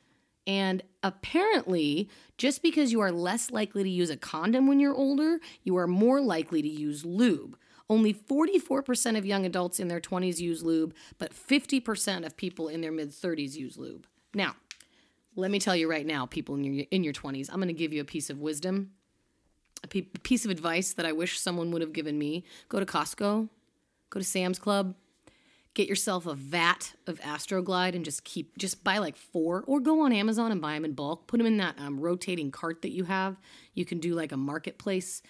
And 0.47 0.83
apparently, 1.03 2.09
just 2.37 2.63
because 2.63 2.91
you 2.91 3.01
are 3.01 3.13
less 3.13 3.51
likely 3.51 3.85
to 3.85 3.89
use 3.89 4.11
a 4.11 4.17
condom 4.17 4.67
when 4.67 4.81
you're 4.81 4.95
older, 4.95 5.39
you 5.63 5.77
are 5.77 5.87
more 5.87 6.21
likely 6.21 6.63
to 6.63 6.69
use 6.69 7.05
lube. 7.05 7.57
Only 7.89 8.15
44% 8.15 9.19
of 9.19 9.27
young 9.27 9.45
adults 9.45 9.79
in 9.79 9.89
their 9.89 10.01
20s 10.01 10.39
use 10.39 10.63
lube, 10.63 10.95
but 11.19 11.33
50% 11.33 12.25
of 12.25 12.37
people 12.37 12.69
in 12.69 12.81
their 12.81 12.93
mid 12.93 13.11
30s 13.11 13.55
use 13.55 13.77
lube. 13.77 14.07
Now, 14.35 14.57
let 15.37 15.51
me 15.51 15.59
tell 15.59 15.77
you 15.77 15.89
right 15.91 16.07
now, 16.07 16.27
people 16.27 16.55
in 16.55 16.65
your 16.65 16.87
in 16.91 17.05
your 17.05 17.13
20s, 17.13 17.49
I'm 17.51 17.57
going 17.57 17.69
to 17.69 17.75
give 17.75 17.93
you 17.93 18.01
a 18.01 18.05
piece 18.05 18.31
of 18.31 18.41
wisdom, 18.41 18.93
a 19.83 19.89
piece 19.89 20.45
of 20.45 20.51
advice 20.51 20.93
that 20.95 21.07
I 21.07 21.13
wish 21.13 21.39
someone 21.39 21.71
would 21.71 21.83
have 21.83 21.93
given 21.93 22.19
me. 22.19 22.45
Go 22.69 22.81
to 22.81 22.87
Costco, 22.87 23.49
go 24.11 24.21
to 24.21 24.25
Sam's 24.25 24.59
Club, 24.59 24.95
get 25.75 25.89
yourself 25.89 26.27
a 26.27 26.35
vat 26.35 26.95
of 27.07 27.21
Astroglide 27.21 27.95
and 27.95 28.05
just 28.05 28.25
keep 28.25 28.57
just 28.59 28.85
buy 28.85 28.99
like 28.99 29.17
four 29.17 29.65
or 29.67 29.81
go 29.81 30.01
on 30.03 30.13
Amazon 30.13 30.53
and 30.53 30.61
buy 30.61 30.75
them 30.75 30.85
in 30.85 30.93
bulk. 30.93 31.27
Put 31.27 31.39
them 31.39 31.47
in 31.47 31.57
that 31.59 31.79
um, 31.79 32.01
rotating 32.01 32.51
cart 32.51 32.83
that 32.83 32.93
you 32.93 33.05
have. 33.05 33.37
You 33.75 33.85
can 33.85 33.99
do 33.99 34.15
like 34.15 34.33
a 34.33 34.37
marketplace 34.37 35.23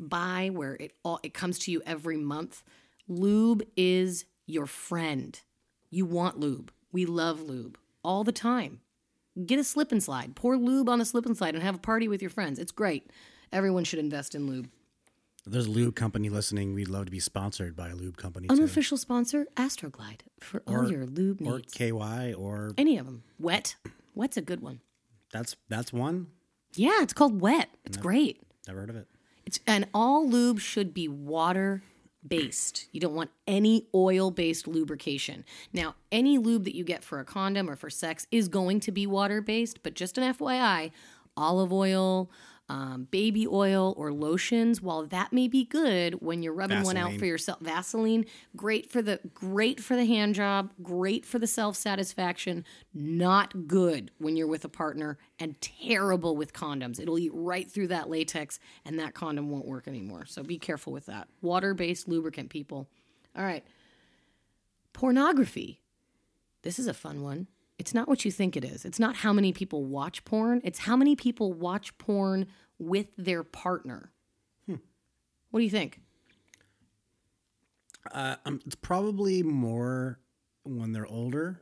buy 0.00 0.50
where 0.52 0.74
it 0.74 0.92
all 1.04 1.20
it 1.22 1.34
comes 1.34 1.58
to 1.60 1.72
you 1.72 1.82
every 1.86 2.16
month. 2.16 2.62
Lube 3.08 3.62
is 3.76 4.24
your 4.46 4.66
friend. 4.66 5.40
You 5.90 6.06
want 6.06 6.40
lube. 6.40 6.72
We 6.92 7.06
love 7.06 7.42
lube 7.42 7.78
all 8.02 8.24
the 8.24 8.32
time. 8.32 8.80
Get 9.46 9.58
a 9.58 9.64
slip 9.64 9.92
and 9.92 10.02
slide. 10.02 10.34
Pour 10.34 10.56
lube 10.56 10.88
on 10.88 11.00
a 11.00 11.04
slip 11.04 11.26
and 11.26 11.36
slide 11.36 11.54
and 11.54 11.62
have 11.62 11.76
a 11.76 11.78
party 11.78 12.08
with 12.08 12.20
your 12.20 12.30
friends. 12.30 12.58
It's 12.58 12.72
great. 12.72 13.10
Everyone 13.52 13.84
should 13.84 13.98
invest 13.98 14.34
in 14.34 14.46
lube. 14.46 14.68
If 15.46 15.52
there's 15.52 15.66
a 15.66 15.70
lube 15.70 15.96
company 15.96 16.28
listening, 16.28 16.72
we'd 16.74 16.88
love 16.88 17.06
to 17.06 17.10
be 17.10 17.18
sponsored 17.18 17.74
by 17.74 17.88
a 17.88 17.94
lube 17.96 18.16
company. 18.16 18.46
too. 18.48 18.54
Unofficial 18.54 18.96
sponsor 18.96 19.46
Astroglide 19.56 20.20
for 20.40 20.62
all 20.66 20.82
Or- 20.86 20.90
your 20.90 21.04
lube 21.06 21.42
or 21.42 21.56
needs. 21.58 21.72
KY 21.74 22.32
or 22.32 22.72
Any 22.78 22.96
of 22.96 23.06
them. 23.06 23.24
Wet. 23.40 23.74
Wet's 24.14 24.36
a 24.36 24.42
good 24.42 24.60
one. 24.60 24.80
that's 25.32 25.56
that's 25.68 25.92
one. 25.92 26.26
Yeah, 26.74 27.02
it's 27.02 27.12
called 27.12 27.40
Wet. 27.40 27.70
It's 27.84 27.96
great. 27.96 28.40
Never 28.68 28.80
heard 28.80 28.90
of 28.90 28.96
it. 28.96 29.08
It's 29.44 29.58
and 29.66 29.88
all 29.92 30.28
lube 30.28 30.60
should 30.60 30.94
be 30.94 31.08
water 31.08 31.82
based. 32.26 32.86
You 32.92 33.00
don't 33.00 33.14
want 33.14 33.30
any 33.48 33.88
oil 33.94 34.30
based 34.30 34.68
lubrication. 34.68 35.44
Now, 35.72 35.96
any 36.12 36.38
lube 36.38 36.64
that 36.64 36.76
you 36.76 36.84
get 36.84 37.02
for 37.02 37.18
a 37.18 37.24
condom 37.24 37.68
or 37.68 37.74
for 37.74 37.90
sex 37.90 38.26
is 38.30 38.46
going 38.46 38.78
to 38.80 38.92
be 38.92 39.06
water 39.08 39.40
based, 39.40 39.82
but 39.82 39.94
just 39.94 40.16
an 40.18 40.24
FYI, 40.34 40.92
olive 41.36 41.72
oil, 41.72 42.30
um, 42.68 43.08
baby 43.10 43.46
oil, 43.46 43.94
or 43.98 44.12
lotions, 44.12 44.80
while 44.80 45.04
that 45.06 45.32
may 45.32 45.46
be 45.48 45.64
good 45.64 46.14
when 46.22 46.42
you're 46.42 46.54
rubbing 46.54 46.82
one 46.84 46.96
out 46.96 47.12
for 47.18 47.26
yourself, 47.26 47.60
Vaseline, 47.60 48.24
great 48.56 48.90
for 48.90 49.02
the 49.02 49.20
great 49.34 49.80
for 49.80 49.94
the 49.94 50.06
hand 50.06 50.34
job, 50.34 50.70
great 50.82 51.26
for 51.26 51.38
the 51.38 51.46
self 51.46 51.76
satisfaction, 51.76 52.64
not 52.94 53.66
good 53.66 54.10
when 54.18 54.36
you're 54.36 54.46
with 54.46 54.64
a 54.64 54.68
partner, 54.70 55.18
and 55.38 55.60
terrible 55.60 56.36
with 56.36 56.52
condoms. 56.52 56.98
It'll 56.98 57.18
eat 57.18 57.32
right 57.34 57.70
through 57.70 57.88
that 57.88 58.08
latex, 58.08 58.58
and 58.84 58.98
that 58.98 59.12
condom 59.12 59.50
won't 59.50 59.66
work 59.66 59.86
anymore. 59.86 60.24
So 60.24 60.42
be 60.42 60.58
careful 60.58 60.92
with 60.92 61.06
that. 61.06 61.28
Water 61.42 61.74
based 61.74 62.08
lubricant, 62.08 62.48
people. 62.48 62.88
All 63.36 63.44
right. 63.44 63.64
Pornography. 64.92 65.80
This 66.62 66.78
is 66.78 66.86
a 66.86 66.94
fun 66.94 67.22
one. 67.22 67.48
It's 67.82 67.92
not 67.92 68.06
what 68.06 68.24
you 68.24 68.30
think 68.30 68.56
it 68.56 68.64
is. 68.64 68.84
It's 68.84 69.00
not 69.00 69.16
how 69.16 69.32
many 69.32 69.52
people 69.52 69.84
watch 69.84 70.24
porn. 70.24 70.60
It's 70.62 70.78
how 70.78 70.96
many 70.96 71.16
people 71.16 71.52
watch 71.52 71.98
porn 71.98 72.46
with 72.78 73.08
their 73.18 73.42
partner. 73.42 74.12
What 75.50 75.58
do 75.58 75.64
you 75.64 75.70
think? 75.70 75.98
Uh, 78.12 78.36
um, 78.46 78.60
it's 78.64 78.76
probably 78.76 79.42
more 79.42 80.20
when 80.62 80.92
they're 80.92 81.08
older. 81.08 81.58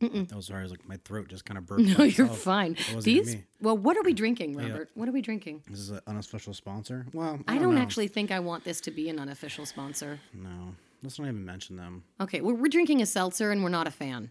Oh, 0.00 0.38
sorry. 0.40 0.60
I 0.60 0.62
was 0.62 0.70
like, 0.70 0.86
my 0.88 0.96
throat 1.04 1.26
just 1.26 1.44
kind 1.44 1.58
of 1.58 1.66
burped. 1.66 1.82
No, 1.82 2.04
you're 2.04 2.26
itself. 2.26 2.38
fine. 2.38 2.76
These. 3.02 3.36
Well, 3.60 3.76
what 3.76 3.96
are 3.96 4.02
we 4.04 4.12
drinking, 4.12 4.56
Robert? 4.56 4.90
What 4.94 5.08
are 5.08 5.12
we 5.12 5.22
drinking? 5.22 5.64
This 5.68 5.80
is 5.80 5.90
an 5.90 6.00
unofficial 6.06 6.54
sponsor. 6.54 7.04
Well, 7.12 7.40
I 7.48 7.56
I 7.56 7.58
don't, 7.58 7.74
don't 7.74 7.78
actually 7.82 8.06
think 8.06 8.30
I 8.30 8.38
want 8.38 8.62
this 8.62 8.80
to 8.82 8.92
be 8.92 9.08
an 9.08 9.18
unofficial 9.18 9.66
sponsor. 9.66 10.20
No, 10.32 10.76
let's 11.02 11.18
not 11.18 11.24
even 11.26 11.44
mention 11.44 11.74
them. 11.76 12.04
Okay, 12.20 12.40
we're, 12.40 12.54
we're 12.54 12.68
drinking 12.68 13.02
a 13.02 13.06
seltzer 13.06 13.50
and 13.50 13.64
we're 13.64 13.70
not 13.70 13.88
a 13.88 13.90
fan. 13.90 14.30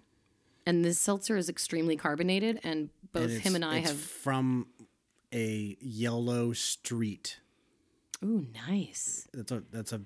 And 0.66 0.84
this 0.86 1.00
seltzer 1.00 1.36
is 1.38 1.50
extremely 1.50 1.96
carbonated, 1.96 2.60
and 2.64 2.90
both 3.14 3.32
And 3.32 3.42
him 3.42 3.56
and 3.56 3.66
I 3.66 3.78
it's 3.80 3.90
have. 3.90 4.00
from 4.00 4.68
a 5.34 5.78
yellow 5.82 6.54
street. 6.54 7.40
Ooh, 8.24 8.46
nice. 8.68 9.28
That's 9.34 9.52
a 9.52 9.64
that's 9.72 9.94
a 9.94 10.02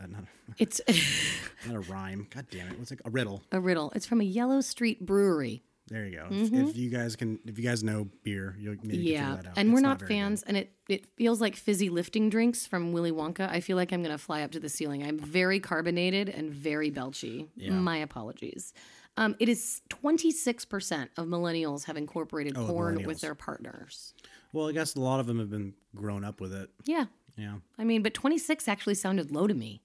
uh, 0.00 0.06
not, 0.06 0.24
It's 0.58 0.80
not 1.66 1.76
a 1.76 1.80
rhyme. 1.80 2.26
God 2.30 2.46
damn 2.50 2.68
it! 2.68 2.78
What's 2.78 2.90
it? 2.92 3.00
A 3.04 3.10
riddle. 3.10 3.42
a 3.52 3.60
riddle. 3.60 3.92
It's 3.94 4.06
from 4.06 4.20
a 4.20 4.24
Yellow 4.24 4.60
Street 4.60 5.04
brewery. 5.04 5.62
There 5.88 6.04
you 6.06 6.18
go. 6.18 6.26
If, 6.30 6.52
if 6.52 6.76
you 6.76 6.90
guys 6.90 7.16
can, 7.16 7.38
if 7.46 7.56
you 7.58 7.64
guys 7.64 7.82
know 7.82 8.08
beer, 8.22 8.54
you'll 8.58 8.74
maybe 8.82 8.98
Mm-hmm. 8.98 9.06
Yeah, 9.06 9.28
figure 9.36 9.42
that 9.42 9.48
out. 9.50 9.58
and 9.58 9.70
we're 9.72 9.78
It's 9.78 9.82
not, 9.82 9.98
very 10.00 10.08
good. 10.08 10.14
fans, 10.14 10.42
and 10.42 10.56
it 10.56 10.72
it 10.88 11.06
feels 11.16 11.40
like 11.40 11.56
fizzy 11.56 11.88
lifting 11.88 12.28
drinks 12.30 12.66
from 12.66 12.92
Willy 12.92 13.12
Wonka. 13.12 13.48
I 13.48 13.60
feel 13.60 13.76
like 13.76 13.92
I'm 13.92 14.02
gonna 14.02 14.18
fly 14.18 14.42
up 14.42 14.50
to 14.52 14.60
the 14.60 14.68
ceiling. 14.68 15.02
I'm 15.02 15.18
very 15.18 15.60
carbonated 15.60 16.28
and 16.28 16.50
very 16.52 16.90
belchy. 16.90 17.46
My 17.70 17.98
apologies. 17.98 18.72
Um, 19.18 19.34
it 19.40 19.48
is 19.48 19.82
26% 19.90 21.08
of 21.16 21.26
millennials 21.26 21.84
have 21.86 21.96
incorporated 21.96 22.56
Oh, 22.56 22.66
porn 22.66 23.02
with 23.02 23.20
their 23.20 23.34
partners. 23.34 24.14
Well, 24.52 24.68
I 24.68 24.72
guess 24.72 24.94
a 24.94 25.00
lot 25.00 25.18
of 25.18 25.26
them 25.26 25.40
have 25.40 25.50
been 25.50 25.74
grown 25.96 26.22
up 26.24 26.40
with 26.40 26.52
it. 26.54 26.70
Yeah, 26.84 27.06
Yeah. 27.36 27.56
I 27.76 27.82
mean, 27.82 28.02
but 28.04 28.14
26 28.14 28.68
actually 28.68 28.94
sounded 28.94 29.32
low 29.32 29.48
to 29.48 29.54
me. 29.54 29.82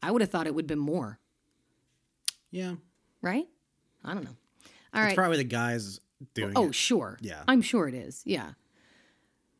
I 0.00 0.12
would 0.12 0.20
have 0.20 0.30
thought 0.30 0.46
it 0.46 0.54
would 0.54 0.62
have 0.64 0.68
been 0.68 0.78
more, 0.78 1.18
Yeah. 2.52 2.76
right? 3.20 3.48
I 4.04 4.14
don't 4.14 4.22
know. 4.24 4.36
All 4.94 5.00
It's 5.02 5.08
right. 5.08 5.16
probably 5.16 5.38
the 5.38 5.44
guys 5.44 5.98
doing 6.34 6.50
it. 6.50 6.56
Oh, 6.56 6.68
it. 6.68 6.74
sure. 6.76 7.18
Yeah. 7.20 7.42
I'm 7.48 7.62
sure 7.62 7.88
it 7.88 7.94
is. 7.94 8.22
Yeah. 8.24 8.52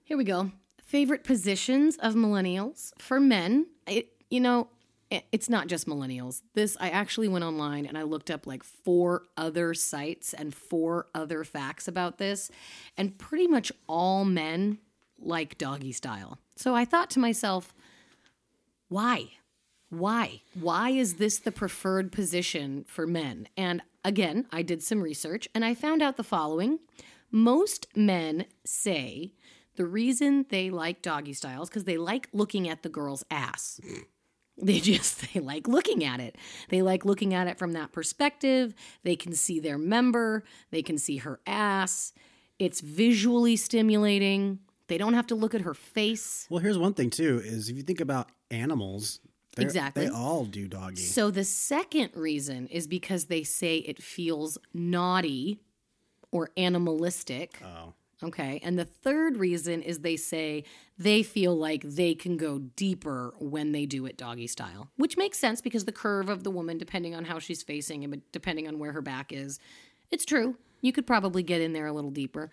Here 0.05 0.17
we 0.17 0.23
go. 0.25 0.53
Favorite 0.81 1.25
positions 1.25 1.97
of 1.97 2.15
millennials 2.15 2.93
for 3.01 3.19
men. 3.19 3.67
It, 3.89 4.11
you 4.31 4.39
know, 4.41 4.69
it's 5.33 5.49
not 5.49 5.67
just 5.67 5.87
millennials. 5.87 6.43
This, 6.55 6.77
I 6.81 6.91
actually 6.91 7.29
went 7.29 7.45
online 7.45 7.87
and 7.87 7.99
I 7.99 8.03
looked 8.03 8.31
up 8.31 8.47
like 8.47 8.63
four 8.63 9.25
other 9.37 9.75
sites 9.75 10.33
and 10.33 10.55
four 10.55 11.07
other 11.15 11.45
facts 11.45 11.89
about 11.89 12.19
this. 12.19 12.51
And 12.97 13.19
pretty 13.19 13.47
much 13.47 13.73
all 13.89 14.25
men 14.25 14.79
like 15.19 15.59
doggy 15.59 15.93
style. 15.93 16.39
So 16.57 16.75
I 16.75 16.85
thought 16.85 17.11
to 17.11 17.19
myself, 17.19 17.75
why? 18.89 19.31
Why? 19.91 20.43
Why 20.59 20.91
is 20.91 21.15
this 21.15 21.39
the 21.39 21.53
preferred 21.53 22.13
position 22.13 22.85
for 22.89 23.07
men? 23.07 23.49
And 23.57 23.83
again, 24.05 24.47
I 24.51 24.63
did 24.63 24.83
some 24.83 25.03
research 25.03 25.49
and 25.55 25.65
I 25.65 25.75
found 25.75 26.03
out 26.03 26.17
the 26.17 26.25
following. 26.25 26.79
Most 27.31 27.87
men 27.97 28.47
say 28.65 29.35
the 29.77 29.87
reason 29.87 30.47
they 30.51 30.71
like 30.71 31.03
doggy 31.03 31.33
styles 31.33 31.69
because 31.69 31.85
they 31.85 31.97
like 31.97 32.29
looking 32.33 32.69
at 32.69 32.83
the 32.83 32.89
girl's 32.89 33.25
ass. 33.31 33.81
They 34.63 34.81
just 34.81 35.33
they 35.33 35.41
like 35.41 35.67
looking 35.67 36.05
at 36.05 36.21
it. 36.21 36.37
They 36.69 36.83
like 36.83 37.05
looking 37.05 37.33
at 37.35 37.47
it 37.47 37.59
from 37.59 37.73
that 37.73 37.91
perspective. 37.91 38.75
They 39.03 39.17
can 39.17 39.33
see 39.35 39.59
their 39.59 39.79
member, 39.79 40.45
they 40.71 40.83
can 40.83 40.99
see 40.99 41.17
her 41.19 41.41
ass. 41.47 42.13
It's 42.59 42.81
visually 42.81 43.57
stimulating. 43.57 44.61
They 44.89 44.99
don't 44.99 45.15
have 45.15 45.27
to 45.29 45.35
look 45.35 45.55
at 45.55 45.63
her 45.63 45.75
face. 45.75 46.47
Well, 46.51 46.61
here's 46.61 46.79
one 46.79 46.93
thing 46.95 47.11
too: 47.11 47.41
is 47.43 47.71
if 47.71 47.77
you 47.77 47.83
think 47.83 48.01
about 48.01 48.29
animals, 48.51 49.21
Exactly. 49.57 50.05
they 50.07 50.11
all 50.13 50.45
do 50.45 50.69
doggy. 50.69 50.97
So 51.03 51.31
the 51.31 51.45
second 51.45 52.11
reason 52.15 52.67
is 52.69 52.87
because 52.87 53.27
they 53.27 53.43
say 53.43 53.79
it 53.79 54.03
feels 54.03 54.59
naughty 54.73 55.61
or 56.31 56.51
animalistic. 56.57 57.59
Oh, 57.65 57.95
Okay. 58.23 58.61
And 58.63 58.79
the 58.79 58.85
third 58.85 59.37
reason 59.37 59.83
is 59.83 60.01
they 60.01 60.17
say 60.17 60.65
they 60.99 61.23
feel 61.23 61.57
like 61.57 61.83
they 61.83 62.15
can 62.15 62.37
go 62.37 62.59
deeper 62.59 63.35
when 63.39 63.73
they 63.73 63.87
do 63.87 64.07
it 64.07 64.17
doggy 64.17 64.47
style, 64.47 64.89
which 64.97 65.17
makes 65.17 65.39
sense 65.39 65.61
because 65.61 65.85
the 65.85 65.93
curve 65.93 66.29
of 66.29 66.45
the 66.45 66.51
woman, 66.51 66.79
depending 66.79 67.15
on 67.15 67.25
how 67.25 67.39
she's 67.39 67.63
facing 67.63 68.05
and 68.05 68.23
depending 68.31 68.69
on 68.69 68.79
where 68.79 68.93
her 68.93 69.03
back 69.03 69.33
is, 69.33 69.59
it's 70.11 70.25
true. 70.25 70.57
You 70.83 70.93
could 70.93 71.07
probably 71.07 71.43
get 71.43 71.61
in 71.61 71.73
there 71.73 71.87
a 71.87 71.93
little 71.93 72.11
deeper. 72.11 72.51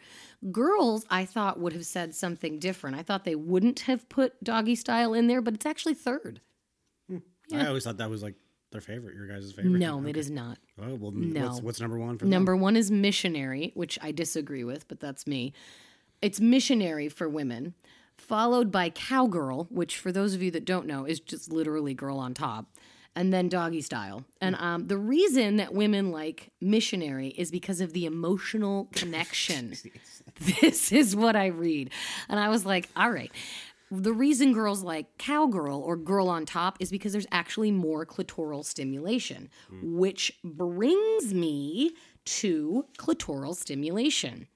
Girls, 0.51 1.05
I 1.09 1.25
thought, 1.25 1.59
would 1.59 1.73
have 1.73 1.85
said 1.85 2.13
something 2.13 2.59
different. 2.59 2.95
I 2.95 3.03
thought 3.03 3.25
they 3.25 3.35
wouldn't 3.35 3.81
have 3.81 4.07
put 4.07 4.43
doggy 4.43 4.75
style 4.75 5.13
in 5.13 5.27
there, 5.27 5.41
but 5.41 5.55
it's 5.55 5.65
actually 5.65 5.95
third. 5.95 6.39
Hmm. 7.09 7.17
I 7.51 7.65
always 7.65 7.83
thought 7.83 7.97
that 7.97 8.09
was 8.09 8.21
like 8.21 8.35
their 8.71 8.81
favorite. 8.81 9.15
Your 9.15 9.27
guys' 9.27 9.51
favorite. 9.51 9.79
No, 9.79 10.05
it 10.05 10.15
is 10.17 10.29
not. 10.29 10.57
Oh 10.81 10.95
well, 10.95 11.11
No. 11.11 11.47
what's, 11.47 11.61
what's 11.61 11.81
number 11.81 11.97
one 11.97 12.17
for 12.17 12.25
them? 12.25 12.29
Number 12.31 12.55
one 12.55 12.75
is 12.75 12.91
missionary, 12.91 13.71
which 13.75 13.97
I 14.01 14.11
disagree 14.11 14.63
with, 14.63 14.88
but 14.88 14.99
that's 14.99 15.25
me. 15.25 15.53
It's 16.21 16.39
missionary 16.39 17.09
for 17.09 17.27
women, 17.29 17.73
followed 18.17 18.71
by 18.71 18.89
cowgirl, 18.89 19.67
which 19.71 19.97
for 19.97 20.12
those 20.12 20.34
of 20.36 20.41
you 20.43 20.51
that 20.51 20.65
don't 20.65 20.86
know 20.86 21.05
is 21.05 21.19
just 21.19 21.51
literally 21.51 21.93
girl 21.93 22.17
on 22.19 22.34
top, 22.34 22.65
and 23.15 23.34
then 23.34 23.49
doggy 23.49 23.82
style. 23.82 24.23
And 24.41 24.55
um, 24.58 24.86
the 24.88 24.97
reason 24.97 25.55
that 25.58 25.73
women 25.73 26.12
like 26.12 26.51
missionary 26.62 27.29
is 27.29 27.49
because 27.51 27.82
of 27.82 27.93
the 27.93 28.05
emotional 28.05 28.88
connection. 28.93 29.73
this 30.60 30.91
is 30.91 31.15
what 31.15 31.36
I 31.36 31.47
read. 31.47 31.89
And 32.27 32.39
I 32.39 32.49
was 32.49 32.65
like, 32.65 32.89
all 32.95 33.10
right. 33.10 33.32
The 33.91 34.13
reason 34.13 34.54
girls 34.54 34.84
like 34.84 35.17
cowgirl 35.17 35.82
or 35.82 35.97
girl 35.97 36.30
on 36.30 36.45
top 36.45 36.78
is 36.80 36.91
because 36.91 37.12
there's 37.12 37.25
actually 37.32 37.71
more 37.71 38.06
clitoral 38.06 38.63
stimulation, 38.63 39.49
hmm. 39.69 39.97
which 39.97 40.39
brings 40.43 41.34
me 41.34 41.95
to 42.25 42.86
clitoral 42.97 43.56
stimulation. 43.56 44.47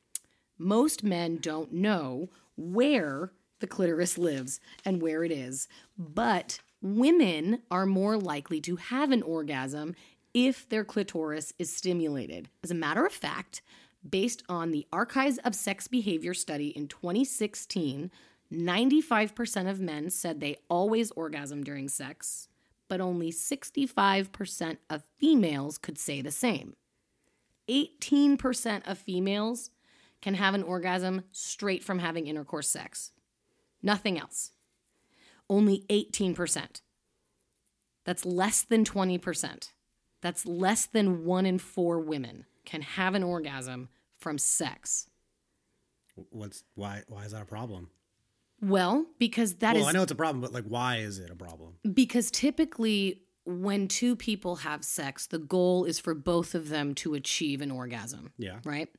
Most 0.58 1.04
men 1.04 1.38
don't 1.38 1.74
know 1.74 2.30
where 2.56 3.32
the 3.60 3.68
clitoris 3.68 4.18
lives 4.18 4.60
and 4.86 5.02
where 5.02 5.24
it 5.24 5.32
is, 5.32 5.68
but 5.98 6.60
women 6.82 7.64
are 7.72 7.86
more 7.86 8.18
likely 8.18 8.62
to 8.62 8.76
have 8.76 9.12
an 9.12 9.24
orgasm 9.24 9.96
if 10.34 10.68
their 10.70 10.84
clitoris 10.84 11.54
is 11.58 11.76
stimulated. 11.76 12.50
As 12.64 12.72
a 12.72 12.76
matter 12.76 13.06
of 13.06 13.14
fact, 13.14 13.62
based 14.08 14.44
on 14.50 14.72
the 14.72 14.86
Archives 14.92 15.40
of 15.40 15.56
Sex 15.56 15.88
Behavior 15.88 16.34
study 16.34 16.70
in 16.70 16.88
2016, 16.88 18.12
95% 18.54 19.70
of 19.70 19.80
men 19.80 20.10
said 20.10 20.40
they 20.40 20.58
always 20.70 21.12
orgasm 21.12 21.64
during 21.64 21.90
sex, 21.90 22.48
but 22.88 23.02
only 23.02 23.32
65% 23.32 24.78
of 24.90 25.04
females 25.18 25.78
could 25.78 25.98
say 25.98 26.22
the 26.22 26.32
same. 26.32 26.76
18% 27.70 28.82
of 28.86 28.98
females 28.98 29.72
can 30.22 30.36
have 30.36 30.54
an 30.54 30.64
orgasm 30.64 31.24
straight 31.32 31.84
from 31.84 32.00
having 32.00 32.28
intercourse 32.28 32.70
sex. 32.70 33.12
Nothing 33.82 34.18
else. 34.18 34.52
Only 35.50 35.86
18%. 35.90 36.82
That's 38.06 38.26
less 38.26 38.62
than 38.62 38.84
20%. 38.84 39.70
That's 40.22 40.46
less 40.46 40.86
than 40.86 41.26
one 41.26 41.46
in 41.46 41.60
four 41.60 42.00
women 42.00 42.46
can 42.66 42.82
have 42.82 43.16
an 43.16 43.24
orgasm 43.24 43.90
from 44.18 44.38
sex. 44.38 45.10
What's 46.30 46.64
why? 46.76 47.04
Why 47.08 47.26
is 47.26 47.32
that 47.32 47.42
a 47.42 47.46
problem? 47.46 47.90
Well, 48.64 49.06
because 49.20 49.56
that 49.56 49.76
is 49.76 49.82
well, 49.82 49.90
I 49.90 49.92
know 49.92 50.04
it's 50.04 50.12
a 50.12 50.16
problem, 50.16 50.42
but 50.42 50.54
like, 50.54 50.64
why 50.66 50.98
is 50.98 51.20
it 51.20 51.30
a 51.30 51.36
problem? 51.36 51.76
because 51.94 52.32
typically 52.32 53.20
when 53.46 53.88
two 53.90 54.16
people 54.16 54.58
have 54.58 54.84
sex, 54.86 55.28
the 55.28 55.40
goal 55.40 55.84
is 55.84 56.00
for 56.00 56.14
both 56.14 56.56
of 56.56 56.70
them 56.70 56.96
to 56.96 57.14
achieve 57.14 57.62
an 57.62 57.72
orgasm. 57.72 58.32
Yeah. 58.38 58.60
right? 58.64 58.90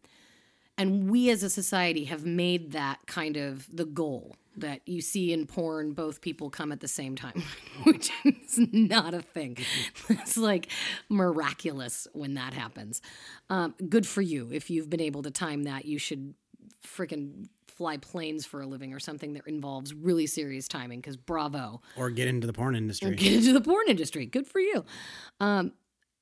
And 0.77 1.09
we 1.09 1.31
as 1.31 1.43
a 1.43 1.49
society 1.49 2.05
have 2.05 2.27
made 2.27 2.73
that 2.73 2.99
kind 3.07 3.37
of 3.37 3.67
the 3.75 3.85
goal 3.85 4.37
that 4.57 4.83
you 4.87 5.01
see 5.01 5.33
in 5.33 5.47
porn, 5.47 5.93
both 5.93 6.21
people 6.21 6.51
come 6.51 6.73
at 6.73 6.81
the 6.81 6.89
same 6.89 7.17
time, 7.17 7.43
which 7.85 8.11
is 8.25 8.59
not 8.73 9.15
a 9.15 9.23
thing. 9.23 9.57
It's 10.09 10.37
like 10.37 10.69
miraculous 11.09 12.07
when 12.13 12.35
that 12.35 12.53
happens. 12.55 13.01
Um, 13.49 13.75
good 13.89 14.07
for 14.07 14.21
you. 14.21 14.51
If 14.53 14.69
you've 14.69 14.91
been 14.91 15.01
able 15.01 15.23
to 15.23 15.31
time 15.31 15.63
that, 15.65 15.87
you 15.87 15.99
should 15.99 16.35
freaking 16.87 17.49
fly 17.75 17.97
planes 17.97 18.47
for 18.47 18.61
a 18.61 18.67
living 18.67 18.93
or 18.95 19.01
something 19.01 19.35
that 19.35 19.47
involves 19.47 19.93
really 19.95 20.27
serious 20.27 20.69
timing 20.69 21.01
because 21.01 21.17
bravo 21.17 21.81
Or 21.97 22.11
get 22.11 22.29
into 22.29 22.47
the 22.47 22.53
porn 22.53 22.75
industry? 22.77 23.15
get 23.17 23.33
into 23.33 23.53
the 23.53 23.61
porn 23.61 23.87
industry. 23.89 24.27
Good 24.27 24.47
for 24.47 24.61
you. 24.61 24.85
Um, 25.41 25.73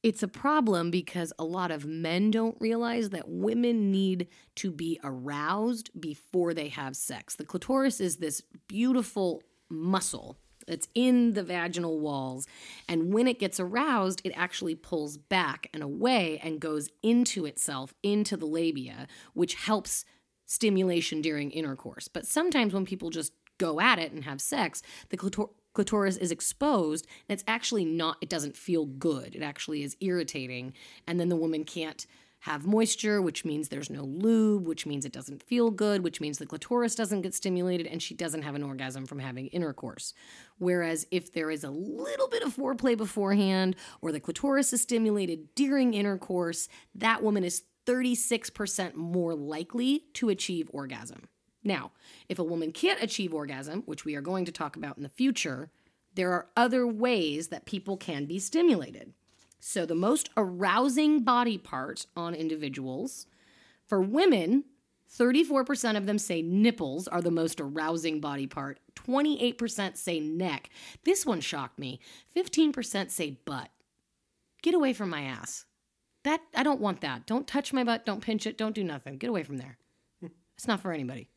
it's 0.02 0.22
a 0.22 0.28
problem 0.28 0.90
because 0.90 1.32
a 1.38 1.44
lot 1.44 1.70
of 1.70 1.84
men 1.86 2.30
don't 2.32 2.56
realize 2.60 3.10
that 3.10 3.28
women 3.28 3.92
need 3.92 4.26
to 4.56 4.72
be 4.72 4.98
aroused 5.04 5.90
before 6.00 6.54
they 6.54 6.68
have 6.68 6.96
sex. 6.96 7.36
The 7.36 7.44
clitoris 7.44 8.00
is 8.00 8.16
this 8.16 8.42
beautiful 8.66 9.42
muscle 9.70 10.38
that's 10.66 10.88
in 10.94 11.34
the 11.34 11.42
vaginal 11.42 12.00
walls. 12.00 12.46
And 12.88 13.12
when 13.12 13.26
it 13.28 13.38
gets 13.38 13.60
aroused, 13.60 14.22
it 14.24 14.32
actually 14.36 14.74
pulls 14.74 15.16
back 15.18 15.68
and 15.72 15.82
away 15.82 16.40
and 16.42 16.60
goes 16.60 16.88
into 17.02 17.46
itself, 17.46 17.94
into 18.02 18.36
the 18.36 18.46
labia, 18.46 19.06
which 19.34 19.54
helps 19.54 20.04
stimulation 20.52 21.22
during 21.22 21.50
intercourse. 21.50 22.08
But 22.08 22.26
sometimes 22.26 22.74
when 22.74 22.84
people 22.84 23.10
just 23.10 23.32
go 23.58 23.80
at 23.80 23.98
it 23.98 24.12
and 24.12 24.24
have 24.24 24.40
sex, 24.40 24.82
the 25.08 25.16
clitor- 25.16 25.50
clitoris 25.72 26.16
is 26.18 26.30
exposed 26.30 27.06
and 27.28 27.34
it's 27.34 27.44
actually 27.48 27.84
not, 27.84 28.18
it 28.20 28.28
doesn't 28.28 28.56
feel 28.56 28.84
good. 28.84 29.34
It 29.34 29.42
actually 29.42 29.82
is 29.82 29.96
irritating. 30.00 30.74
And 31.06 31.18
then 31.18 31.30
the 31.30 31.36
woman 31.36 31.64
can't 31.64 32.06
have 32.40 32.66
moisture, 32.66 33.22
which 33.22 33.44
means 33.44 33.68
there's 33.68 33.88
no 33.88 34.02
lube, 34.02 34.66
which 34.66 34.84
means 34.84 35.04
it 35.04 35.12
doesn't 35.12 35.44
feel 35.44 35.70
good, 35.70 36.02
which 36.02 36.20
means 36.20 36.38
the 36.38 36.46
clitoris 36.46 36.96
doesn't 36.96 37.22
get 37.22 37.32
stimulated 37.32 37.86
and 37.86 38.02
she 38.02 38.14
doesn't 38.14 38.42
have 38.42 38.56
an 38.56 38.64
orgasm 38.64 39.06
from 39.06 39.20
having 39.20 39.46
intercourse. 39.48 40.12
Whereas 40.58 41.06
if 41.12 41.32
there 41.32 41.52
is 41.52 41.62
a 41.62 41.70
little 41.70 42.28
bit 42.28 42.42
of 42.42 42.54
foreplay 42.54 42.96
beforehand 42.96 43.76
or 44.00 44.10
the 44.10 44.18
clitoris 44.18 44.72
is 44.72 44.82
stimulated 44.82 45.54
during 45.54 45.94
intercourse, 45.94 46.68
that 46.96 47.22
woman 47.22 47.44
is 47.44 47.62
36% 47.86 48.94
more 48.94 49.34
likely 49.34 50.04
to 50.14 50.28
achieve 50.28 50.70
orgasm. 50.72 51.28
Now, 51.64 51.92
if 52.28 52.38
a 52.38 52.44
woman 52.44 52.72
can't 52.72 53.02
achieve 53.02 53.32
orgasm, 53.34 53.82
which 53.86 54.04
we 54.04 54.14
are 54.14 54.20
going 54.20 54.44
to 54.46 54.52
talk 54.52 54.76
about 54.76 54.96
in 54.96 55.02
the 55.02 55.08
future, 55.08 55.70
there 56.14 56.32
are 56.32 56.48
other 56.56 56.86
ways 56.86 57.48
that 57.48 57.66
people 57.66 57.96
can 57.96 58.26
be 58.26 58.38
stimulated. 58.38 59.14
So, 59.60 59.86
the 59.86 59.94
most 59.94 60.28
arousing 60.36 61.22
body 61.22 61.56
part 61.56 62.06
on 62.16 62.34
individuals 62.34 63.26
For 63.86 64.00
women, 64.00 64.64
34% 65.16 65.96
of 65.96 66.06
them 66.06 66.18
say 66.18 66.42
nipples 66.42 67.06
are 67.06 67.20
the 67.20 67.30
most 67.30 67.60
arousing 67.60 68.20
body 68.20 68.46
part. 68.46 68.80
28% 68.96 69.96
say 69.96 70.18
neck. 70.20 70.70
This 71.04 71.26
one 71.26 71.40
shocked 71.40 71.78
me. 71.78 72.00
15% 72.34 73.10
say 73.10 73.38
butt. 73.44 73.68
Get 74.62 74.74
away 74.74 74.94
from 74.94 75.10
my 75.10 75.22
ass. 75.22 75.66
That 76.24 76.40
I 76.54 76.62
don't 76.62 76.80
want 76.80 77.00
that. 77.00 77.26
Don't 77.26 77.46
touch 77.46 77.72
my 77.72 77.82
butt, 77.84 78.06
don't 78.06 78.20
pinch 78.20 78.46
it, 78.46 78.56
don't 78.56 78.74
do 78.74 78.84
nothing. 78.84 79.18
Get 79.18 79.30
away 79.30 79.42
from 79.42 79.58
there. 79.58 79.78
It's 80.56 80.68
not 80.68 80.80
for 80.80 80.92
anybody. 80.92 81.28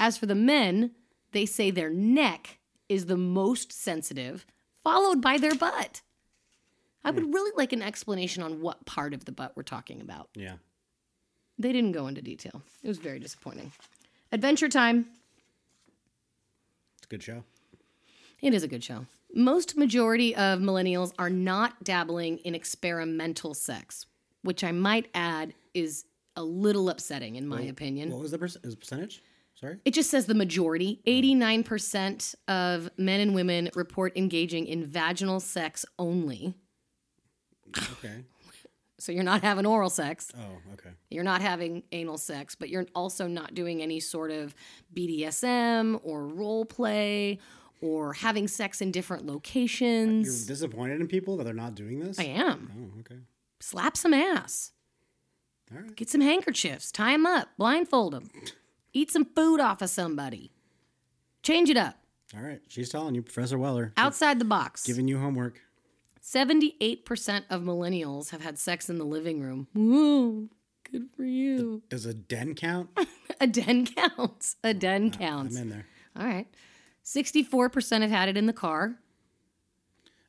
As 0.00 0.16
for 0.16 0.26
the 0.26 0.34
men, 0.34 0.92
they 1.32 1.46
say 1.46 1.70
their 1.70 1.90
neck 1.90 2.58
is 2.88 3.06
the 3.06 3.16
most 3.16 3.72
sensitive, 3.72 4.44
followed 4.82 5.20
by 5.20 5.38
their 5.38 5.54
butt. 5.54 6.02
I 7.04 7.10
would 7.10 7.24
hmm. 7.24 7.32
really 7.32 7.52
like 7.56 7.72
an 7.72 7.82
explanation 7.82 8.42
on 8.42 8.60
what 8.60 8.86
part 8.86 9.14
of 9.14 9.26
the 9.26 9.32
butt 9.32 9.52
we're 9.54 9.62
talking 9.62 10.00
about. 10.00 10.30
Yeah. 10.34 10.54
They 11.58 11.72
didn't 11.72 11.92
go 11.92 12.08
into 12.08 12.22
detail. 12.22 12.62
It 12.82 12.88
was 12.88 12.98
very 12.98 13.20
disappointing. 13.20 13.70
Adventure 14.32 14.68
Time. 14.68 15.06
It's 16.96 17.06
a 17.06 17.08
good 17.08 17.22
show. 17.22 17.44
It 18.40 18.54
is 18.54 18.62
a 18.62 18.68
good 18.68 18.82
show. 18.82 19.06
Most 19.34 19.76
majority 19.76 20.34
of 20.34 20.60
millennials 20.60 21.12
are 21.18 21.30
not 21.30 21.84
dabbling 21.84 22.38
in 22.38 22.54
experimental 22.54 23.54
sex, 23.54 24.06
which 24.44 24.62
I 24.62 24.70
might 24.72 25.08
add 25.14 25.54
is 25.74 26.04
a 26.36 26.44
little 26.44 26.88
upsetting 26.88 27.36
in 27.36 27.46
my 27.48 27.62
opinion. 27.62 28.10
What 28.10 28.20
was 28.20 28.30
the 28.30 28.38
perc- 28.38 28.64
is 28.64 28.74
the 28.74 28.76
percentage? 28.76 29.22
Sorry. 29.54 29.78
It 29.84 29.94
just 29.94 30.10
says 30.10 30.26
the 30.26 30.34
majority. 30.34 31.00
89% 31.06 32.34
of 32.48 32.90
men 32.96 33.20
and 33.20 33.34
women 33.34 33.70
report 33.74 34.16
engaging 34.16 34.66
in 34.66 34.84
vaginal 34.84 35.40
sex 35.40 35.84
only. 35.98 36.54
Okay. 37.76 38.24
So 39.00 39.12
you're 39.12 39.24
not 39.24 39.42
having 39.42 39.66
oral 39.66 39.90
sex. 39.90 40.30
Oh, 40.34 40.72
okay. 40.74 40.88
You're 41.10 41.24
not 41.24 41.42
having 41.42 41.82
anal 41.92 42.16
sex, 42.16 42.54
but 42.54 42.70
you're 42.70 42.86
also 42.94 43.26
not 43.26 43.52
doing 43.52 43.82
any 43.82 44.00
sort 44.00 44.30
of 44.30 44.54
BDSM 44.96 46.00
or 46.04 46.26
role 46.26 46.64
play 46.64 47.38
or 47.82 48.14
having 48.14 48.48
sex 48.48 48.80
in 48.80 48.92
different 48.92 49.28
uh, 49.28 49.32
locations. 49.32 50.26
You're 50.48 50.56
disappointed 50.56 51.02
in 51.02 51.08
people 51.08 51.36
that 51.36 51.44
they're 51.44 51.52
not 51.52 51.74
doing 51.74 52.00
this. 52.00 52.18
I 52.18 52.24
am. 52.24 52.70
Oh, 52.96 53.00
okay. 53.00 53.20
Slap 53.64 53.96
some 53.96 54.12
ass. 54.12 54.72
All 55.72 55.80
right. 55.80 55.96
Get 55.96 56.10
some 56.10 56.20
handkerchiefs. 56.20 56.92
Tie 56.92 57.12
them 57.12 57.24
up. 57.24 57.48
Blindfold 57.56 58.12
them. 58.12 58.30
Eat 58.92 59.10
some 59.10 59.24
food 59.24 59.58
off 59.58 59.80
of 59.80 59.88
somebody. 59.88 60.52
Change 61.42 61.70
it 61.70 61.78
up. 61.78 61.96
All 62.36 62.42
right. 62.42 62.60
She's 62.68 62.90
telling 62.90 63.14
you, 63.14 63.22
Professor 63.22 63.56
Weller, 63.56 63.94
Outside 63.96 64.38
the 64.38 64.44
box. 64.44 64.84
giving 64.84 65.08
you 65.08 65.18
homework. 65.18 65.62
78% 66.22 67.44
of 67.48 67.62
millennials 67.62 68.30
have 68.30 68.42
had 68.42 68.58
sex 68.58 68.90
in 68.90 68.98
the 68.98 69.04
living 69.06 69.40
room. 69.40 69.66
Whoa, 69.72 70.50
good 70.92 71.08
for 71.16 71.24
you. 71.24 71.82
Does 71.88 72.04
a 72.04 72.12
den 72.12 72.54
count? 72.54 72.90
A 73.40 73.46
den 73.46 73.86
counts. 73.86 74.56
A 74.62 74.68
oh, 74.68 74.72
den 74.74 75.10
counts. 75.10 75.56
I'm 75.56 75.62
in 75.62 75.70
there. 75.70 75.86
All 76.14 76.26
right. 76.26 76.46
64% 77.02 78.02
have 78.02 78.10
had 78.10 78.28
it 78.28 78.36
in 78.36 78.44
the 78.44 78.52
car. 78.52 78.96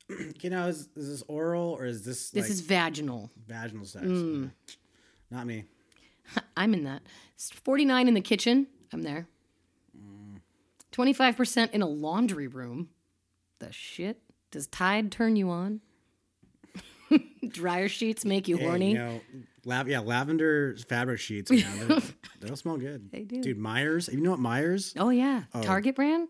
You 0.40 0.50
know, 0.50 0.68
is, 0.68 0.88
is 0.96 1.08
this 1.08 1.22
oral 1.26 1.76
or 1.78 1.84
is 1.86 2.04
this 2.04 2.30
This 2.30 2.44
like 2.44 2.50
is 2.50 2.60
vaginal. 2.60 3.30
vaginal 3.48 3.84
sex? 3.86 4.04
Mm. 4.06 4.44
Okay. 4.44 4.52
Not 5.30 5.46
me. 5.46 5.64
I'm 6.56 6.74
in 6.74 6.84
that. 6.84 7.02
49 7.64 8.06
in 8.08 8.14
the 8.14 8.20
kitchen. 8.20 8.66
I'm 8.92 9.02
there. 9.02 9.26
Mm. 9.98 10.40
25% 10.92 11.72
in 11.72 11.82
a 11.82 11.86
laundry 11.88 12.46
room. 12.46 12.90
The 13.58 13.72
shit? 13.72 14.20
Does 14.52 14.66
Tide 14.68 15.10
turn 15.10 15.34
you 15.36 15.50
on? 15.50 15.80
Dryer 17.48 17.88
sheets 17.88 18.24
make 18.24 18.48
you 18.48 18.56
Hey, 18.56 18.64
horny? 18.64 18.92
you 18.92 18.98
know, 18.98 19.20
lav- 19.64 19.88
yeah, 19.88 20.00
lavender 20.00 20.76
fabric 20.88 21.20
sheets. 21.20 21.50
You 21.50 21.64
know, 21.88 22.00
they'll 22.40 22.56
smell 22.56 22.76
good. 22.76 23.10
They 23.10 23.22
do. 23.22 23.40
Dude, 23.42 23.58
Meyer's. 23.58 24.08
You 24.08 24.20
know 24.20 24.30
what 24.30 24.40
Meyer's? 24.40 24.94
Oh, 24.98 25.10
yeah. 25.10 25.42
Oh. 25.54 25.62
Target 25.62 25.94
brand? 25.96 26.28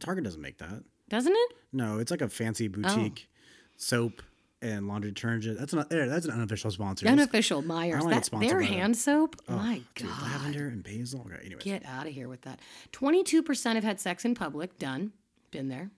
Target 0.00 0.24
doesn't 0.24 0.40
make 0.40 0.58
that. 0.58 0.82
Doesn't 1.10 1.34
it? 1.34 1.52
No, 1.72 1.98
it's 1.98 2.10
like 2.10 2.22
a 2.22 2.28
fancy 2.28 2.68
boutique 2.68 3.28
soap 3.76 4.22
and 4.62 4.86
laundry 4.88 5.10
detergent. 5.10 5.58
That's 5.58 5.72
an 5.72 5.84
that's 5.90 6.24
an 6.24 6.32
unofficial 6.32 6.70
sponsor. 6.70 7.06
Unofficial 7.08 7.62
Meyer's. 7.62 8.04
That, 8.04 8.28
their 8.40 8.60
hand 8.60 8.96
soap? 8.96 9.36
My 9.48 9.82
dude, 9.94 10.08
God. 10.08 10.22
lavender 10.22 10.68
and 10.68 10.82
basil. 10.82 11.26
Okay, 11.26 11.44
anyways, 11.44 11.64
Get 11.64 11.84
out 11.84 12.06
of 12.06 12.12
here 12.12 12.28
with 12.28 12.42
that. 12.42 12.60
22% 12.92 13.74
have 13.74 13.84
had 13.84 14.00
sex 14.00 14.24
in 14.24 14.34
public. 14.34 14.78
Done. 14.78 15.12
Been 15.50 15.68
there. 15.68 15.90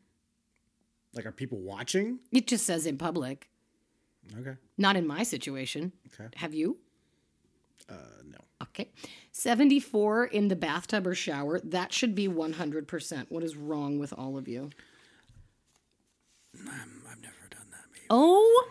like 1.15 1.27
are 1.27 1.33
people 1.33 1.59
watching? 1.59 2.21
It 2.33 2.47
just 2.47 2.65
says 2.65 2.87
in 2.87 2.97
public. 2.99 3.49
Okay, 4.39 4.55
Not 4.79 4.97
in 4.97 5.07
my 5.07 5.25
situation. 5.25 5.93
Okay. 6.15 6.29
Have 6.37 6.55
you? 6.55 6.79
uh, 7.91 7.95
no. 8.25 8.39
Okay. 8.63 8.89
74 9.33 10.27
in 10.27 10.49
the 10.49 10.57
bathtub 10.57 11.07
or 11.07 11.15
shower. 11.15 11.59
That 11.61 11.93
should 11.93 12.15
be 12.15 12.29
100%. 12.29 13.27
What 13.29 13.43
is 13.43 13.57
wrong 13.57 13.99
with 13.99 14.13
all 14.17 14.39
of 14.39 14.47
you? 14.47 14.71
Mm, 16.57 16.69
I've 16.69 17.23
never 17.23 17.35
done 17.51 17.67
that. 17.71 17.81
Maybe. 17.93 18.07
Oh 18.11 18.69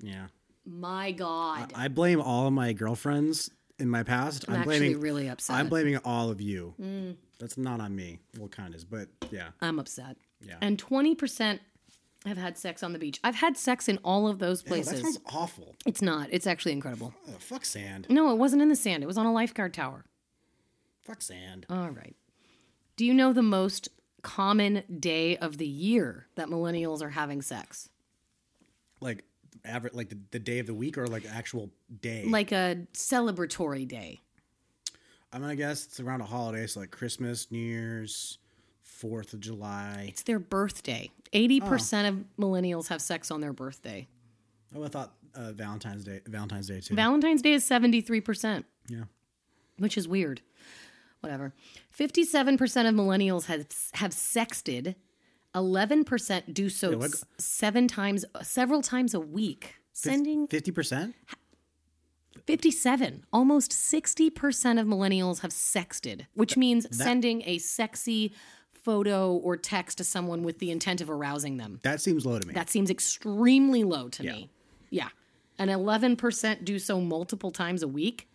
Yeah, 0.00 0.26
my 0.64 1.12
God. 1.12 1.72
I 1.74 1.88
blame 1.88 2.20
all 2.20 2.46
of 2.46 2.52
my 2.52 2.72
girlfriends 2.72 3.50
in 3.78 3.88
my 3.88 4.02
past. 4.02 4.44
I'm, 4.48 4.54
I'm, 4.54 4.60
actually 4.60 4.78
blaming. 4.78 5.00
really 5.00 5.28
upset. 5.28 5.56
I'm 5.56 5.68
blaming 5.68 5.96
all 5.98 6.30
of 6.30 6.40
you. 6.40 6.74
Mm. 6.80 7.16
That's 7.38 7.56
not 7.58 7.80
on 7.80 7.94
me. 7.94 8.18
Well, 8.38 8.48
kind 8.48 8.70
of 8.70 8.76
is, 8.76 8.84
but 8.84 9.08
yeah. 9.30 9.48
I'm 9.60 9.78
upset. 9.78 10.16
Yeah. 10.40 10.56
And 10.60 10.76
20% 10.82 11.60
have 12.26 12.36
had 12.36 12.58
sex 12.58 12.82
on 12.82 12.92
the 12.92 12.98
beach. 12.98 13.20
I've 13.22 13.36
had 13.36 13.56
sex 13.56 13.88
in 13.88 13.98
all 14.04 14.26
of 14.28 14.38
those 14.40 14.60
Oh, 14.60 14.64
that 14.64 14.68
places. 14.68 15.00
sounds 15.02 15.18
awful. 15.32 15.76
it's 15.86 16.02
not. 16.02 16.28
It's 16.32 16.46
actually 16.48 16.72
incredible. 16.72 17.14
Oh, 17.28 17.32
fuck 17.38 17.64
sand. 17.64 18.06
No, 18.10 18.30
it 18.32 18.36
wasn't 18.36 18.62
in 18.62 18.68
the 18.68 18.76
sand. 18.76 19.02
It 19.02 19.06
was 19.06 19.16
on 19.18 19.26
a 19.26 19.32
lifeguard 19.32 19.72
tower. 19.74 20.04
Fuck 21.02 21.22
sand. 21.22 21.64
All 21.70 21.90
right. 21.90 22.16
Do 22.96 23.04
you 23.04 23.14
know 23.14 23.32
the 23.32 23.42
most 23.42 23.88
common 24.28 24.82
day 25.00 25.38
of 25.38 25.56
the 25.56 25.66
year 25.66 26.26
that 26.34 26.48
millennials 26.48 27.00
are 27.00 27.08
having 27.08 27.40
sex? 27.40 27.88
Like 29.00 29.24
average, 29.64 29.94
like 29.94 30.10
the, 30.10 30.18
the 30.32 30.38
day 30.38 30.58
of 30.58 30.66
the 30.66 30.74
week 30.74 30.98
or 30.98 31.06
like 31.06 31.24
actual 31.26 31.70
day. 32.02 32.26
Like 32.28 32.52
a 32.52 32.86
celebratory 32.92 33.88
day. 33.88 34.20
I'm 35.32 35.40
gonna 35.40 35.56
guess 35.56 35.86
it's 35.86 35.98
around 35.98 36.20
a 36.20 36.26
holiday, 36.26 36.66
so 36.66 36.80
like 36.80 36.90
Christmas, 36.90 37.50
New 37.50 37.58
Year's, 37.58 38.36
Fourth 38.82 39.32
of 39.32 39.40
July. 39.40 40.06
It's 40.08 40.22
their 40.22 40.38
birthday. 40.38 41.10
80% 41.32 42.08
of 42.08 42.24
millennials 42.38 42.88
have 42.88 43.00
sex 43.00 43.30
on 43.30 43.40
their 43.40 43.52
birthday. 43.54 44.08
Oh, 44.76 44.84
I 44.84 44.88
thought 44.88 45.14
uh, 45.34 45.52
Valentine's 45.52 46.04
Day. 46.04 46.20
Valentine's 46.26 46.68
Day 46.68 46.80
too. 46.80 46.94
Valentine's 46.94 47.40
Day 47.40 47.52
is 47.52 47.64
73%, 47.68 48.64
yeah. 48.88 49.04
which 49.78 49.96
is 49.96 50.06
weird. 50.06 50.42
Whatever. 51.20 51.52
57% 51.96 52.88
of 52.88 52.94
millennials 52.94 53.46
have 53.46 53.66
have 53.94 54.12
sexted. 54.12 54.94
11% 55.54 56.52
do 56.54 56.68
so 56.68 56.96
what- 56.96 57.10
s- 57.14 57.24
seven 57.38 57.88
times 57.88 58.24
several 58.42 58.82
times 58.82 59.14
a 59.14 59.20
week. 59.20 59.74
Sending 59.92 60.46
Fifty 60.46 60.70
percent. 60.70 61.14
57, 62.46 63.24
almost 63.32 63.72
60% 63.72 64.80
of 64.80 64.86
millennials 64.86 65.40
have 65.40 65.50
sexted, 65.50 66.26
which 66.34 66.56
means 66.56 66.86
sending 66.96 67.42
a 67.44 67.58
sexy 67.58 68.32
photo 68.72 69.34
or 69.34 69.56
text 69.56 69.98
to 69.98 70.04
someone 70.04 70.42
with 70.42 70.58
the 70.58 70.70
intent 70.70 71.00
of 71.02 71.10
arousing 71.10 71.58
them. 71.58 71.78
That 71.82 72.00
seems 72.00 72.24
low 72.24 72.38
to 72.38 72.46
me. 72.46 72.54
That 72.54 72.70
seems 72.70 72.88
extremely 72.90 73.84
low 73.84 74.08
to 74.10 74.22
me. 74.22 74.50
Yeah. 74.88 75.08
And 75.58 75.70
11% 75.70 76.64
do 76.64 76.78
so 76.78 77.00
multiple 77.00 77.50
times 77.50 77.82
a 77.82 77.88
week. 77.88 78.28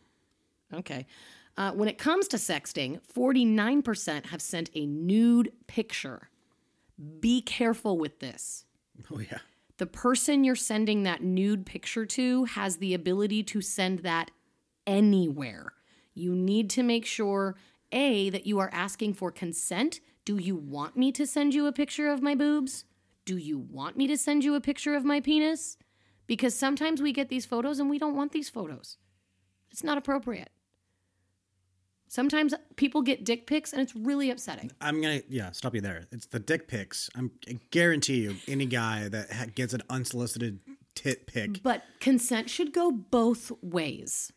Okay. 0.74 1.08
Uh, 1.56 1.72
when 1.72 1.88
it 1.88 1.98
comes 1.98 2.28
to 2.30 2.38
sexting, 2.38 3.00
49% 3.16 4.28
have 4.28 4.42
sent 4.42 4.72
a 4.74 4.86
nude 4.86 5.52
picture. 5.68 6.30
Be 7.20 7.42
careful 7.42 7.98
with 7.98 8.20
this. 8.20 8.66
oh 9.12 9.20
yeah. 9.20 9.40
The 9.78 9.86
person 9.88 10.44
you're 10.44 10.56
sending 10.56 11.04
that 11.04 11.24
nude 11.24 11.66
picture 11.66 12.06
to 12.06 12.46
has 12.46 12.78
the 12.78 12.94
ability 12.94 13.44
to 13.44 13.62
send 13.62 14.00
that 14.00 14.32
anywhere. 14.86 15.74
You 16.14 16.36
need 16.36 16.70
to 16.72 16.84
make 16.84 17.06
sure 17.06 17.56
A, 17.92 18.30
that 18.30 18.46
you 18.46 18.60
are 18.60 18.70
asking 18.72 19.16
for 19.16 19.32
consent. 19.32 20.00
Do 20.26 20.38
you 20.38 20.56
want 20.56 20.96
me 20.96 21.12
to 21.14 21.26
send 21.26 21.54
you 21.54 21.66
a 21.66 21.72
picture 21.72 22.10
of 22.10 22.22
my 22.22 22.36
boobs? 22.36 22.86
Do 23.26 23.38
you 23.38 23.58
want 23.58 23.98
me 23.98 24.08
to 24.08 24.18
send 24.18 24.44
you 24.44 24.56
a 24.56 24.62
picture 24.62 24.96
of 24.96 25.06
my 25.06 25.20
penis? 25.20 25.78
Because 26.28 26.56
sometimes 26.56 27.02
we 27.02 27.12
get 27.12 27.30
these 27.30 27.46
photos 27.46 27.80
and 27.80 27.90
we 27.90 28.00
don't 28.00 28.16
want 28.16 28.32
these 28.32 28.50
photos. 28.50 28.98
It's 29.72 29.84
not 29.84 29.98
appropriate. 29.98 30.50
Sometimes 32.14 32.54
people 32.76 33.02
get 33.02 33.24
dick 33.24 33.48
pics 33.48 33.74
and 33.74 33.82
it's 33.82 33.96
really 33.96 34.30
upsetting. 34.30 34.72
I'm 34.80 35.02
gonna 35.02 35.24
yeah 35.30 35.50
stop 35.50 35.74
you 35.74 35.82
there. 35.82 36.06
It's 36.12 36.28
the 36.28 36.38
dick 36.38 36.68
pics. 36.68 37.10
I'm 37.16 37.32
I 37.50 37.58
guarantee 37.72 38.22
you, 38.22 38.36
any 38.48 38.68
guy 38.68 39.08
that 39.10 39.32
ha- 39.32 39.46
gets 39.56 39.74
an 39.74 39.82
unsolicited 39.90 40.60
tit 40.94 41.26
pic. 41.26 41.64
But 41.64 41.82
consent 42.00 42.52
should 42.52 42.72
go 42.72 42.92
both 42.92 43.52
ways. 43.64 44.32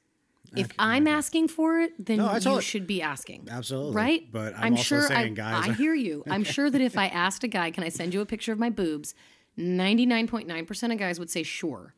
If 0.57 0.71
I'm 0.79 1.07
asking 1.07 1.49
for 1.49 1.79
it, 1.81 1.93
then 2.03 2.17
No, 2.17 2.29
I 2.29 2.35
you 2.37 2.41
totally- 2.41 2.63
should 2.63 2.87
be 2.87 3.03
asking. 3.03 3.49
Absolutely, 3.51 3.95
Right? 3.95 4.33
But 4.33 4.55
I'm, 4.57 4.73
also 4.73 4.83
sure 4.83 5.03
saying, 5.03 5.33
I, 5.33 5.35
guys, 5.35 5.69
I 5.69 5.73
hear 5.75 5.93
you. 5.93 6.25
I'm 6.31 6.45
sure 6.57 6.71
that 6.71 6.81
if 6.81 6.97
I 6.97 7.09
asked 7.09 7.45
a 7.45 7.49
guy, 7.49 7.71
can 7.71 7.85
I 7.85 7.91
send 7.91 8.15
you 8.15 8.23
a 8.23 8.27
picture 8.27 8.53
of 8.53 8.59
my 8.59 8.71
boobs? 8.71 9.15
99.9% 9.59 10.93
of 10.93 10.99
guys 10.99 11.19
would 11.19 11.29
say 11.31 11.43
sure. 11.43 11.93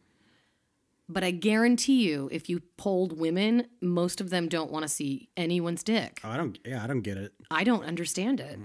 But 1.09 1.25
I 1.25 1.31
guarantee 1.31 2.07
you, 2.07 2.29
if 2.31 2.49
you 2.51 2.61
polled 2.77 3.19
women, 3.19 3.67
most 3.81 4.21
of 4.21 4.29
them 4.31 4.47
don't 4.49 4.71
want 4.71 4.83
to 4.83 4.89
see 4.89 5.31
anyone's 5.37 5.83
dick. 5.83 6.21
Oh, 6.23 6.29
I 6.31 6.37
don't. 6.37 6.59
Yeah, 6.65 6.85
I 6.85 6.87
don't 6.87 7.01
get 7.01 7.17
it. 7.17 7.33
I 7.51 7.65
don't 7.65 7.85
understand 7.85 8.41
it. 8.41 8.59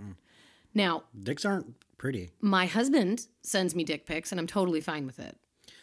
Now, 0.74 1.04
Dicks 1.18 1.46
aren't 1.46 1.76
pretty. 1.98 2.32
my 2.42 2.66
husband 2.66 3.28
sends 3.44 3.74
me 3.76 3.84
dick 3.84 4.06
pics, 4.06 4.32
and 4.32 4.40
I'm 4.42 4.48
totally 4.48 4.82
fine 4.82 5.06
with 5.06 5.20
it. 5.20 5.38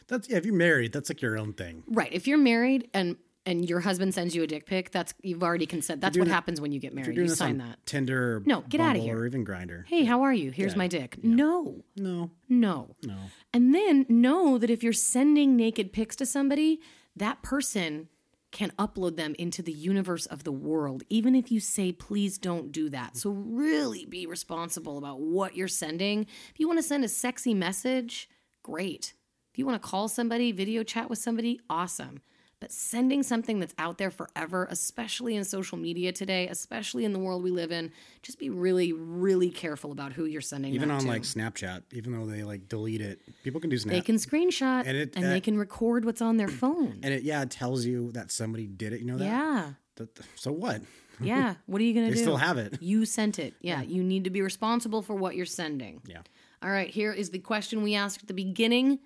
That's 0.09 0.29
yeah. 0.29 0.37
If 0.37 0.45
you're 0.45 0.55
married, 0.55 0.93
that's 0.93 1.09
like 1.09 1.23
your 1.23 1.39
own 1.39 1.53
thing. 1.53 1.85
Right. 1.87 2.13
If 2.13 2.27
you're 2.27 2.37
married 2.39 2.89
and 2.93 3.17
and 3.47 3.69
your 3.69 3.81
husband 3.81 4.15
sends 4.15 4.35
you 4.35 4.43
a 4.43 4.47
dick 4.47 4.67
pic, 4.67 4.91
that's 4.91 5.15
you've 5.23 5.43
already 5.43 5.67
consent. 5.67 6.01
That's 6.01 6.17
what 6.19 6.27
that- 6.29 6.33
happens 6.35 6.61
when 6.61 6.73
you 6.73 6.79
get 6.81 6.95
married. 6.95 7.17
You 7.17 7.29
sign 7.29 7.59
that. 7.59 7.85
Tinder. 7.87 8.37
Or 8.37 8.43
No, 8.47 8.63
get 8.69 8.81
out 8.81 8.97
of 8.97 9.03
here. 9.03 9.19
Or 9.19 9.27
even 9.27 9.45
Grindr. 9.45 9.87
Hey, 9.87 10.05
how 10.05 10.23
are 10.23 10.33
you? 10.33 10.51
Here's 10.51 10.77
my 10.77 10.87
dick. 10.89 11.23
No, 11.25 11.85
No, 11.97 12.31
no. 12.49 12.97
no. 13.05 13.17
And 13.53 13.75
then 13.75 14.07
know 14.09 14.59
that 14.59 14.71
if 14.71 14.83
you're 14.83 14.93
sending 14.93 15.57
naked 15.57 15.93
pics 15.93 16.17
to 16.17 16.27
somebody, 16.27 16.81
that 17.17 17.43
person 17.43 18.09
can 18.53 18.73
upload 18.79 19.17
them 19.17 19.35
into 19.39 19.63
the 19.63 19.73
universe 19.73 20.27
of 20.27 20.43
the 20.43 20.51
world, 20.53 21.05
even 21.09 21.37
if 21.37 21.53
you 21.53 21.61
say, 21.61 21.93
please 21.93 22.37
don't 22.37 22.73
do 22.73 22.89
that. 22.91 23.17
So, 23.17 23.31
really 23.31 24.05
be 24.07 24.27
responsible 24.27 24.99
about 24.99 25.21
what 25.21 25.57
you're 25.57 25.69
sending. 25.69 26.23
If 26.53 26.59
you 26.59 26.67
want 26.67 26.81
to 26.81 26.83
send 26.83 27.05
a 27.05 27.09
sexy 27.09 27.55
message, 27.55 28.29
great. 28.65 29.15
If 29.53 29.59
you 29.59 29.67
want 29.67 29.81
to 29.81 29.89
call 29.89 30.09
somebody, 30.09 30.51
video 30.51 30.83
chat 30.83 31.09
with 31.09 31.21
somebody, 31.21 31.61
awesome. 31.71 32.23
But 32.61 32.71
sending 32.73 33.23
something 33.23 33.59
that's 33.59 33.75
out 33.79 33.97
there 33.97 34.11
forever, 34.11 34.67
especially 34.71 35.35
in 35.35 35.45
social 35.45 35.79
media 35.79 36.13
today, 36.13 36.47
especially 36.49 37.07
in 37.07 37.15
the 37.15 37.19
world 37.19 37.43
we 37.43 37.51
live 37.51 37.73
in, 37.73 37.91
just 38.23 38.39
be 38.39 38.51
really, 38.51 38.93
really 38.93 39.49
careful 39.49 39.93
about 39.93 40.13
who 40.13 40.27
you're 40.27 40.43
sending 40.43 40.75
Even 40.75 40.91
on 40.91 41.01
to. 41.01 41.07
like 41.09 41.23
Snapchat, 41.23 41.85
even 41.93 42.13
though 42.13 42.27
they 42.31 42.43
like 42.43 42.69
delete 42.69 43.01
it, 43.01 43.21
people 43.45 43.63
can 43.63 43.71
do 43.71 43.79
Snap. 43.79 43.95
They 43.95 44.03
can 44.03 44.17
screenshot 44.17 44.85
And 44.87 44.95
it, 44.95 45.17
and, 45.17 45.25
it- 45.25 45.29
they 45.29 45.37
uh, 45.39 45.41
can 45.41 45.57
record 45.57 46.05
what's 46.05 46.21
on 46.21 46.37
their 46.37 46.49
phone. 46.49 47.01
and 47.03 47.15
it 47.15 47.23
yeah, 47.23 47.41
it 47.41 47.51
tells 47.51 47.87
you 47.87 48.13
that 48.13 48.31
somebody 48.31 48.67
did 48.67 48.93
it. 48.93 49.01
You 49.01 49.07
know 49.07 49.17
that. 49.17 49.25
yeah. 49.25 49.71
So 50.37 50.53
what? 50.53 50.83
Yeah. 51.19 51.55
What 51.67 51.81
are 51.81 51.85
you 51.85 51.95
going 51.95 52.07
to 52.09 52.11
They 52.11 52.15
do? 52.17 52.21
They 52.21 52.23
still 52.25 52.37
have 52.37 52.59
it. 52.59 52.81
You 52.83 53.07
sent 53.07 53.39
it. 53.39 53.55
Yeah. 53.63 53.81
You 53.83 54.03
need 54.03 54.25
to 54.25 54.31
be 54.31 54.43
responsible 54.43 55.01
for 55.01 55.15
what 55.15 55.35
you're 55.35 55.47
sending. 55.47 56.03
Yeah. 56.07 56.21
All 56.63 56.71
right. 56.71 56.91
Here 56.91 57.13
is 57.13 57.31
the 57.31 57.39
question 57.39 57.83
we 57.83 57.95
asked 57.95 58.21
at 58.23 58.29
the 58.29 58.35
beginning 58.35 58.99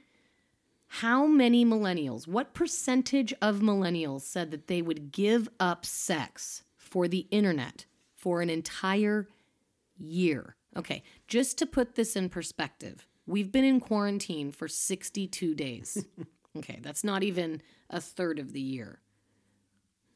How 0.86 1.26
many 1.26 1.64
millennials, 1.64 2.28
what 2.28 2.54
percentage 2.54 3.34
of 3.42 3.60
millennials 3.60 4.22
said 4.22 4.50
that 4.50 4.68
they 4.68 4.80
would 4.80 5.10
give 5.10 5.48
up 5.58 5.84
sex 5.84 6.62
for 6.76 7.08
the 7.08 7.26
internet 7.30 7.86
for 8.14 8.40
an 8.40 8.50
entire 8.50 9.28
year? 9.98 10.56
Okay. 10.76 11.02
Just 11.26 11.58
to 11.58 11.66
put 11.66 11.94
this 11.94 12.16
in 12.16 12.28
perspective, 12.28 13.06
we've 13.26 13.50
been 13.52 13.64
in 13.64 13.80
quarantine 13.80 14.50
for 14.50 14.68
62 14.68 15.54
days. 15.54 16.04
okay. 16.58 16.78
That's 16.82 17.04
not 17.04 17.22
even 17.22 17.62
a 17.90 18.00
third 18.00 18.38
of 18.38 18.52
the 18.52 18.60
year. 18.60 19.00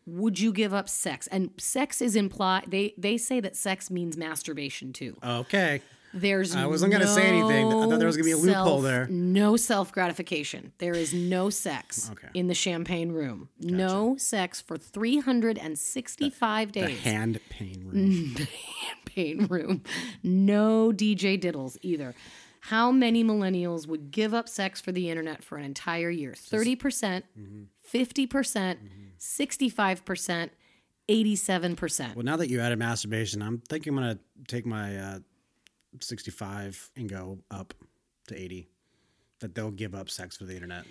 Would 0.06 0.40
you 0.40 0.52
give 0.52 0.72
up 0.72 0.88
sex? 0.88 1.26
And 1.26 1.50
sex 1.58 2.00
is 2.00 2.16
implied. 2.16 2.64
They 2.68 2.94
they 2.96 3.18
say 3.18 3.40
that 3.40 3.56
sex 3.56 3.90
means 3.90 4.16
masturbation 4.16 4.92
too. 4.92 5.18
Okay. 5.22 5.82
There's 6.20 6.54
I 6.54 6.66
wasn't 6.66 6.92
gonna 6.92 7.06
say 7.06 7.26
anything. 7.28 7.66
I 7.68 7.70
thought 7.86 7.98
there 7.98 8.06
was 8.06 8.16
gonna 8.16 8.24
be 8.24 8.32
a 8.32 8.36
loophole 8.36 8.80
there. 8.80 9.06
No 9.08 9.56
self 9.56 9.92
gratification. 9.92 10.72
There 10.78 10.94
is 10.94 11.12
no 11.14 11.50
sex 11.50 12.10
Okay. 12.12 12.28
in 12.34 12.46
the 12.48 12.54
champagne 12.54 13.12
room. 13.12 13.48
No 13.60 14.16
sex 14.18 14.60
for 14.60 14.76
365 14.76 16.72
The 16.72 16.80
days. 16.80 16.98
hand 17.00 17.40
pain 17.50 17.84
room. 17.86 18.36
champagne 18.86 19.46
room. 19.46 19.82
No 20.22 20.92
DJ 20.92 21.40
diddles 21.40 21.76
either. 21.82 22.14
How 22.60 22.90
many 22.90 23.22
millennials 23.24 23.86
would 23.86 24.10
give 24.10 24.34
up 24.34 24.48
sex 24.48 24.80
for 24.80 24.92
the 24.92 25.08
internet 25.08 25.42
for 25.44 25.56
an 25.58 25.64
entire 25.64 26.10
year? 26.10 26.32
30%, 26.32 26.78
percent 26.78 27.24
Mm-hmm. 27.38 27.62
50%, 27.96 28.76
65%, 29.18 30.50
87%. 31.08 32.14
Well, 32.14 32.24
now 32.24 32.36
that 32.36 32.50
you 32.50 32.60
added 32.60 32.78
masturbation, 32.78 33.40
I'm 33.42 33.58
thinking 33.68 33.92
I'm 33.94 33.96
gonna 33.98 34.18
take 34.46 34.66
my 34.66 34.96
uh, 34.96 35.18
65 36.00 36.90
and 36.96 37.08
go 37.08 37.38
up 37.50 37.74
to 38.28 38.36
80. 38.40 38.68
That 39.40 39.54
they'll 39.54 39.70
give 39.70 39.94
up 39.94 40.10
sex 40.10 40.36
for 40.36 40.44
the 40.44 40.54
internet. 40.54 40.84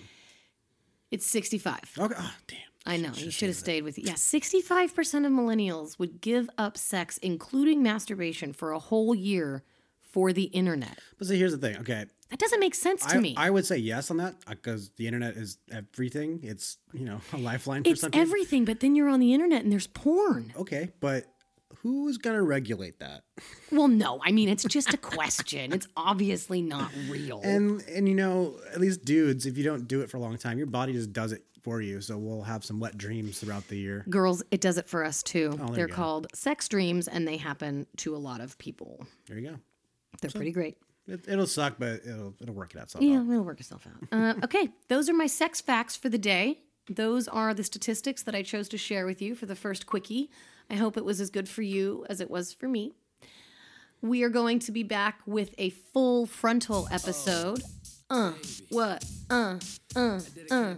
It's 1.12 1.26
65. 1.26 1.80
Okay. 2.00 2.16
Oh, 2.18 2.34
damn. 2.48 2.58
I 2.86 2.96
know. 2.98 3.12
You 3.14 3.30
should 3.32 3.50
have 3.50 3.58
stayed 3.58 3.84
with 3.84 3.98
it. 3.98 4.06
Yeah, 4.06 4.14
65% 4.14 5.26
of 5.26 5.32
millennials 5.32 6.00
would 6.00 6.22
give 6.22 6.50
up 6.58 6.78
sex, 6.78 7.18
including 7.18 7.84
masturbation, 7.84 8.54
for 8.54 8.72
a 8.72 8.80
whole 8.80 9.14
year 9.14 9.64
for 10.02 10.32
the 10.32 10.44
internet. 10.44 10.98
But 11.18 11.28
see, 11.28 11.38
here's 11.38 11.52
the 11.52 11.58
thing. 11.58 11.78
Okay, 11.80 12.06
That 12.30 12.40
doesn't 12.40 12.62
make 12.62 12.74
sense 12.76 13.06
to 13.08 13.18
I, 13.18 13.20
me. 13.20 13.34
I 13.38 13.50
would 13.50 13.66
say 13.66 13.76
yes 13.78 14.10
on 14.10 14.18
that 14.18 14.36
uh, 14.48 14.52
because 14.52 14.90
the 14.96 15.06
internet 15.06 15.36
is 15.36 15.58
everything. 15.70 16.40
It's 16.44 16.78
you 16.94 17.04
know 17.04 17.20
a 17.34 17.38
lifeline 17.38 17.84
for 17.84 17.90
it's 17.90 18.02
some 18.02 18.12
people. 18.12 18.22
everything, 18.22 18.64
but 18.64 18.80
then 18.80 18.96
you're 18.96 19.10
on 19.10 19.20
the 19.20 19.34
internet 19.34 19.64
and 19.64 19.72
there's 19.72 19.88
porn. 19.88 20.54
Okay, 20.58 20.92
but 21.02 21.26
who's 21.88 22.18
gonna 22.18 22.44
regulate 22.44 23.00
that? 23.00 23.24
Well, 23.72 23.88
no, 23.88 24.20
I 24.24 24.32
mean, 24.32 24.50
it's 24.50 24.66
just 24.66 24.94
a 24.94 24.98
question. 24.98 25.72
it's 25.72 25.88
obviously 25.96 26.62
not 26.62 26.92
real. 27.10 27.40
And 27.44 27.82
and 27.84 28.08
you 28.08 28.16
know, 28.16 28.56
at 28.74 28.80
least 28.82 29.06
dudes, 29.06 29.46
if 29.46 29.58
you 29.58 29.64
don't 29.64 29.88
do 29.88 30.02
it 30.02 30.10
for 30.10 30.18
a 30.18 30.20
long 30.20 30.38
time, 30.38 30.58
your 30.58 30.68
body 30.68 30.94
just 30.94 31.14
does 31.14 31.32
it 31.32 31.44
for 31.62 31.82
you. 31.82 32.02
So 32.02 32.18
we'll 32.18 32.42
have 32.44 32.64
some 32.66 32.80
wet 32.80 32.98
dreams 32.98 33.40
throughout 33.40 33.68
the 33.68 33.78
year. 33.78 34.06
Girls, 34.10 34.44
it 34.52 34.62
does 34.62 34.78
it 34.78 34.88
for 34.88 35.04
us 35.04 35.24
too. 35.24 35.58
Oh, 35.62 35.68
They're 35.68 35.88
called 35.88 36.28
sex 36.34 36.68
dreams 36.68 37.08
and 37.08 37.28
they 37.28 37.38
happen 37.38 37.88
to 37.98 38.16
a 38.16 38.18
lot 38.18 38.42
of 38.42 38.58
people. 38.58 39.06
There 39.28 39.38
you 39.38 39.50
go. 39.50 39.56
They're 40.22 40.32
pretty 40.32 40.52
great. 40.52 40.78
It, 41.08 41.26
it'll 41.28 41.48
suck, 41.48 41.76
but 41.80 42.02
it'll 42.06 42.34
it'll 42.42 42.56
work 42.56 42.76
it 42.76 42.82
out. 42.82 42.90
So 42.92 43.00
Yeah, 43.00 43.22
it'll 43.22 43.44
work 43.44 43.60
itself 43.62 43.88
out. 43.88 44.08
Uh, 44.12 44.34
okay, 44.44 44.70
those 44.90 45.10
are 45.10 45.14
my 45.14 45.28
sex 45.28 45.62
facts 45.62 45.96
for 45.96 46.10
the 46.10 46.18
day. 46.18 46.60
Those 46.90 47.28
are 47.28 47.54
the 47.54 47.64
statistics 47.64 48.24
that 48.24 48.36
I 48.36 48.44
chose 48.44 48.70
to 48.70 48.78
share 48.78 49.06
with 49.06 49.22
you 49.22 49.36
for 49.36 49.46
the 49.46 49.56
first 49.56 49.86
quickie. 49.86 50.30
I 50.70 50.76
hope 50.76 50.98
it 50.98 51.06
was 51.06 51.22
as 51.22 51.30
good 51.30 51.48
for 51.48 51.62
you 51.62 52.06
as 52.10 52.22
it 52.22 52.30
was 52.30 52.54
for 52.54 52.68
me. 52.68 52.94
We 54.02 54.24
are 54.24 54.30
going 54.30 54.60
to 54.60 54.72
be 54.72 54.84
back 54.84 55.22
with 55.26 55.56
a 55.58 55.70
full 55.70 56.26
frontal 56.26 56.88
episode. 56.92 57.64
Uh, 58.10 58.34
what? 58.70 59.04
Uh, 59.30 59.60
uh, 59.96 60.20
uh. 60.52 60.76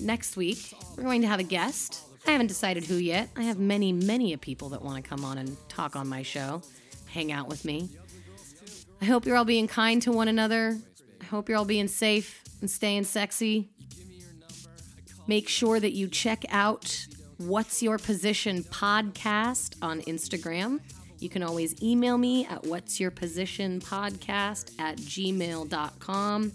Next 0.00 0.36
week, 0.36 0.74
we're 0.96 1.02
going 1.02 1.22
to 1.22 1.28
have 1.28 1.40
a 1.40 1.44
guest. 1.44 2.00
I 2.26 2.30
haven't 2.30 2.46
decided 2.46 2.84
who 2.84 2.96
yet. 2.96 3.28
I 3.36 3.42
have 3.42 3.58
many, 3.58 3.92
many 3.92 4.32
a 4.32 4.38
people 4.38 4.70
that 4.70 4.82
want 4.82 5.02
to 5.02 5.08
come 5.08 5.24
on 5.24 5.38
and 5.38 5.56
talk 5.68 5.96
on 5.96 6.08
my 6.08 6.22
show, 6.22 6.62
hang 7.06 7.32
out 7.32 7.48
with 7.48 7.64
me. 7.64 7.90
I 9.02 9.04
hope 9.06 9.26
you're 9.26 9.36
all 9.36 9.44
being 9.44 9.68
kind 9.68 10.00
to 10.02 10.12
one 10.12 10.28
another. 10.28 10.78
I 11.20 11.24
hope 11.24 11.48
you're 11.48 11.58
all 11.58 11.64
being 11.64 11.88
safe 11.88 12.42
and 12.60 12.70
staying 12.70 13.04
sexy. 13.04 13.70
Make 15.26 15.48
sure 15.48 15.80
that 15.80 15.92
you 15.92 16.08
check 16.08 16.44
out 16.50 17.06
What's 17.46 17.82
Your 17.82 17.98
Position 17.98 18.62
podcast 18.64 19.76
on 19.82 20.00
Instagram. 20.02 20.80
You 21.18 21.28
can 21.28 21.42
always 21.42 21.74
email 21.82 22.16
me 22.16 22.46
at 22.46 22.64
what's 22.64 22.98
your 22.98 23.10
position 23.10 23.80
podcast 23.80 24.72
at 24.78 24.96
gmail.com. 24.96 26.52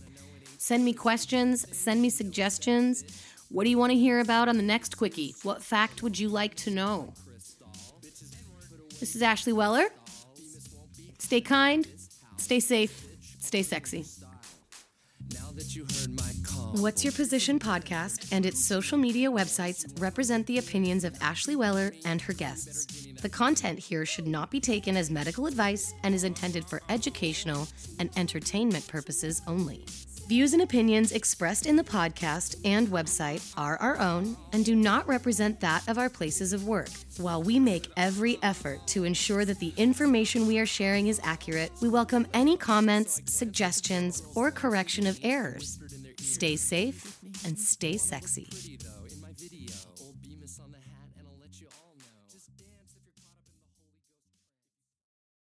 Send 0.57 0.85
me 0.85 0.93
questions, 0.93 1.65
send 1.77 2.01
me 2.01 2.09
suggestions. 2.09 3.03
What 3.49 3.65
do 3.65 3.69
you 3.69 3.77
want 3.77 3.91
to 3.91 3.97
hear 3.99 4.19
about 4.19 4.49
on 4.49 4.57
the 4.57 4.63
next 4.63 4.97
quickie? 4.97 5.35
What 5.43 5.61
fact 5.61 6.01
would 6.01 6.17
you 6.17 6.27
like 6.27 6.55
to 6.55 6.71
know? 6.71 7.13
This 8.99 9.15
is 9.15 9.21
Ashley 9.21 9.53
Weller. 9.53 9.89
Stay 11.19 11.41
kind, 11.41 11.85
stay 12.37 12.59
safe, 12.59 13.07
stay 13.39 13.61
sexy. 13.61 14.05
What's 16.73 17.03
Your 17.03 17.13
Position 17.13 17.57
podcast 17.57 18.31
and 18.31 18.45
its 18.45 18.63
social 18.63 18.97
media 18.97 19.31
websites 19.31 19.99
represent 19.99 20.45
the 20.45 20.59
opinions 20.59 21.03
of 21.03 21.17
Ashley 21.19 21.55
Weller 21.55 21.91
and 22.05 22.21
her 22.21 22.33
guests. 22.33 23.07
The 23.21 23.27
content 23.27 23.79
here 23.79 24.05
should 24.05 24.27
not 24.27 24.51
be 24.51 24.59
taken 24.59 24.95
as 24.95 25.09
medical 25.09 25.47
advice 25.47 25.95
and 26.03 26.13
is 26.13 26.23
intended 26.23 26.63
for 26.65 26.83
educational 26.87 27.67
and 27.97 28.11
entertainment 28.15 28.87
purposes 28.87 29.41
only. 29.47 29.83
Views 30.27 30.53
and 30.53 30.61
opinions 30.61 31.11
expressed 31.11 31.65
in 31.65 31.75
the 31.75 31.83
podcast 31.83 32.55
and 32.63 32.87
website 32.89 33.51
are 33.57 33.77
our 33.77 33.97
own 33.97 34.37
and 34.53 34.63
do 34.63 34.75
not 34.75 35.07
represent 35.07 35.59
that 35.59 35.87
of 35.89 35.97
our 35.97 36.07
places 36.07 36.53
of 36.53 36.67
work. 36.67 36.89
While 37.17 37.41
we 37.41 37.59
make 37.59 37.91
every 37.97 38.37
effort 38.43 38.85
to 38.89 39.05
ensure 39.05 39.43
that 39.43 39.57
the 39.57 39.73
information 39.75 40.45
we 40.45 40.59
are 40.59 40.67
sharing 40.67 41.07
is 41.07 41.19
accurate, 41.23 41.71
we 41.81 41.89
welcome 41.89 42.27
any 42.31 42.57
comments, 42.57 43.23
suggestions, 43.25 44.21
or 44.35 44.51
correction 44.51 45.07
of 45.07 45.19
errors. 45.23 45.79
Stay 46.21 46.55
safe 46.55 47.19
and 47.45 47.57
stay 47.57 47.97
sexy. 47.97 48.49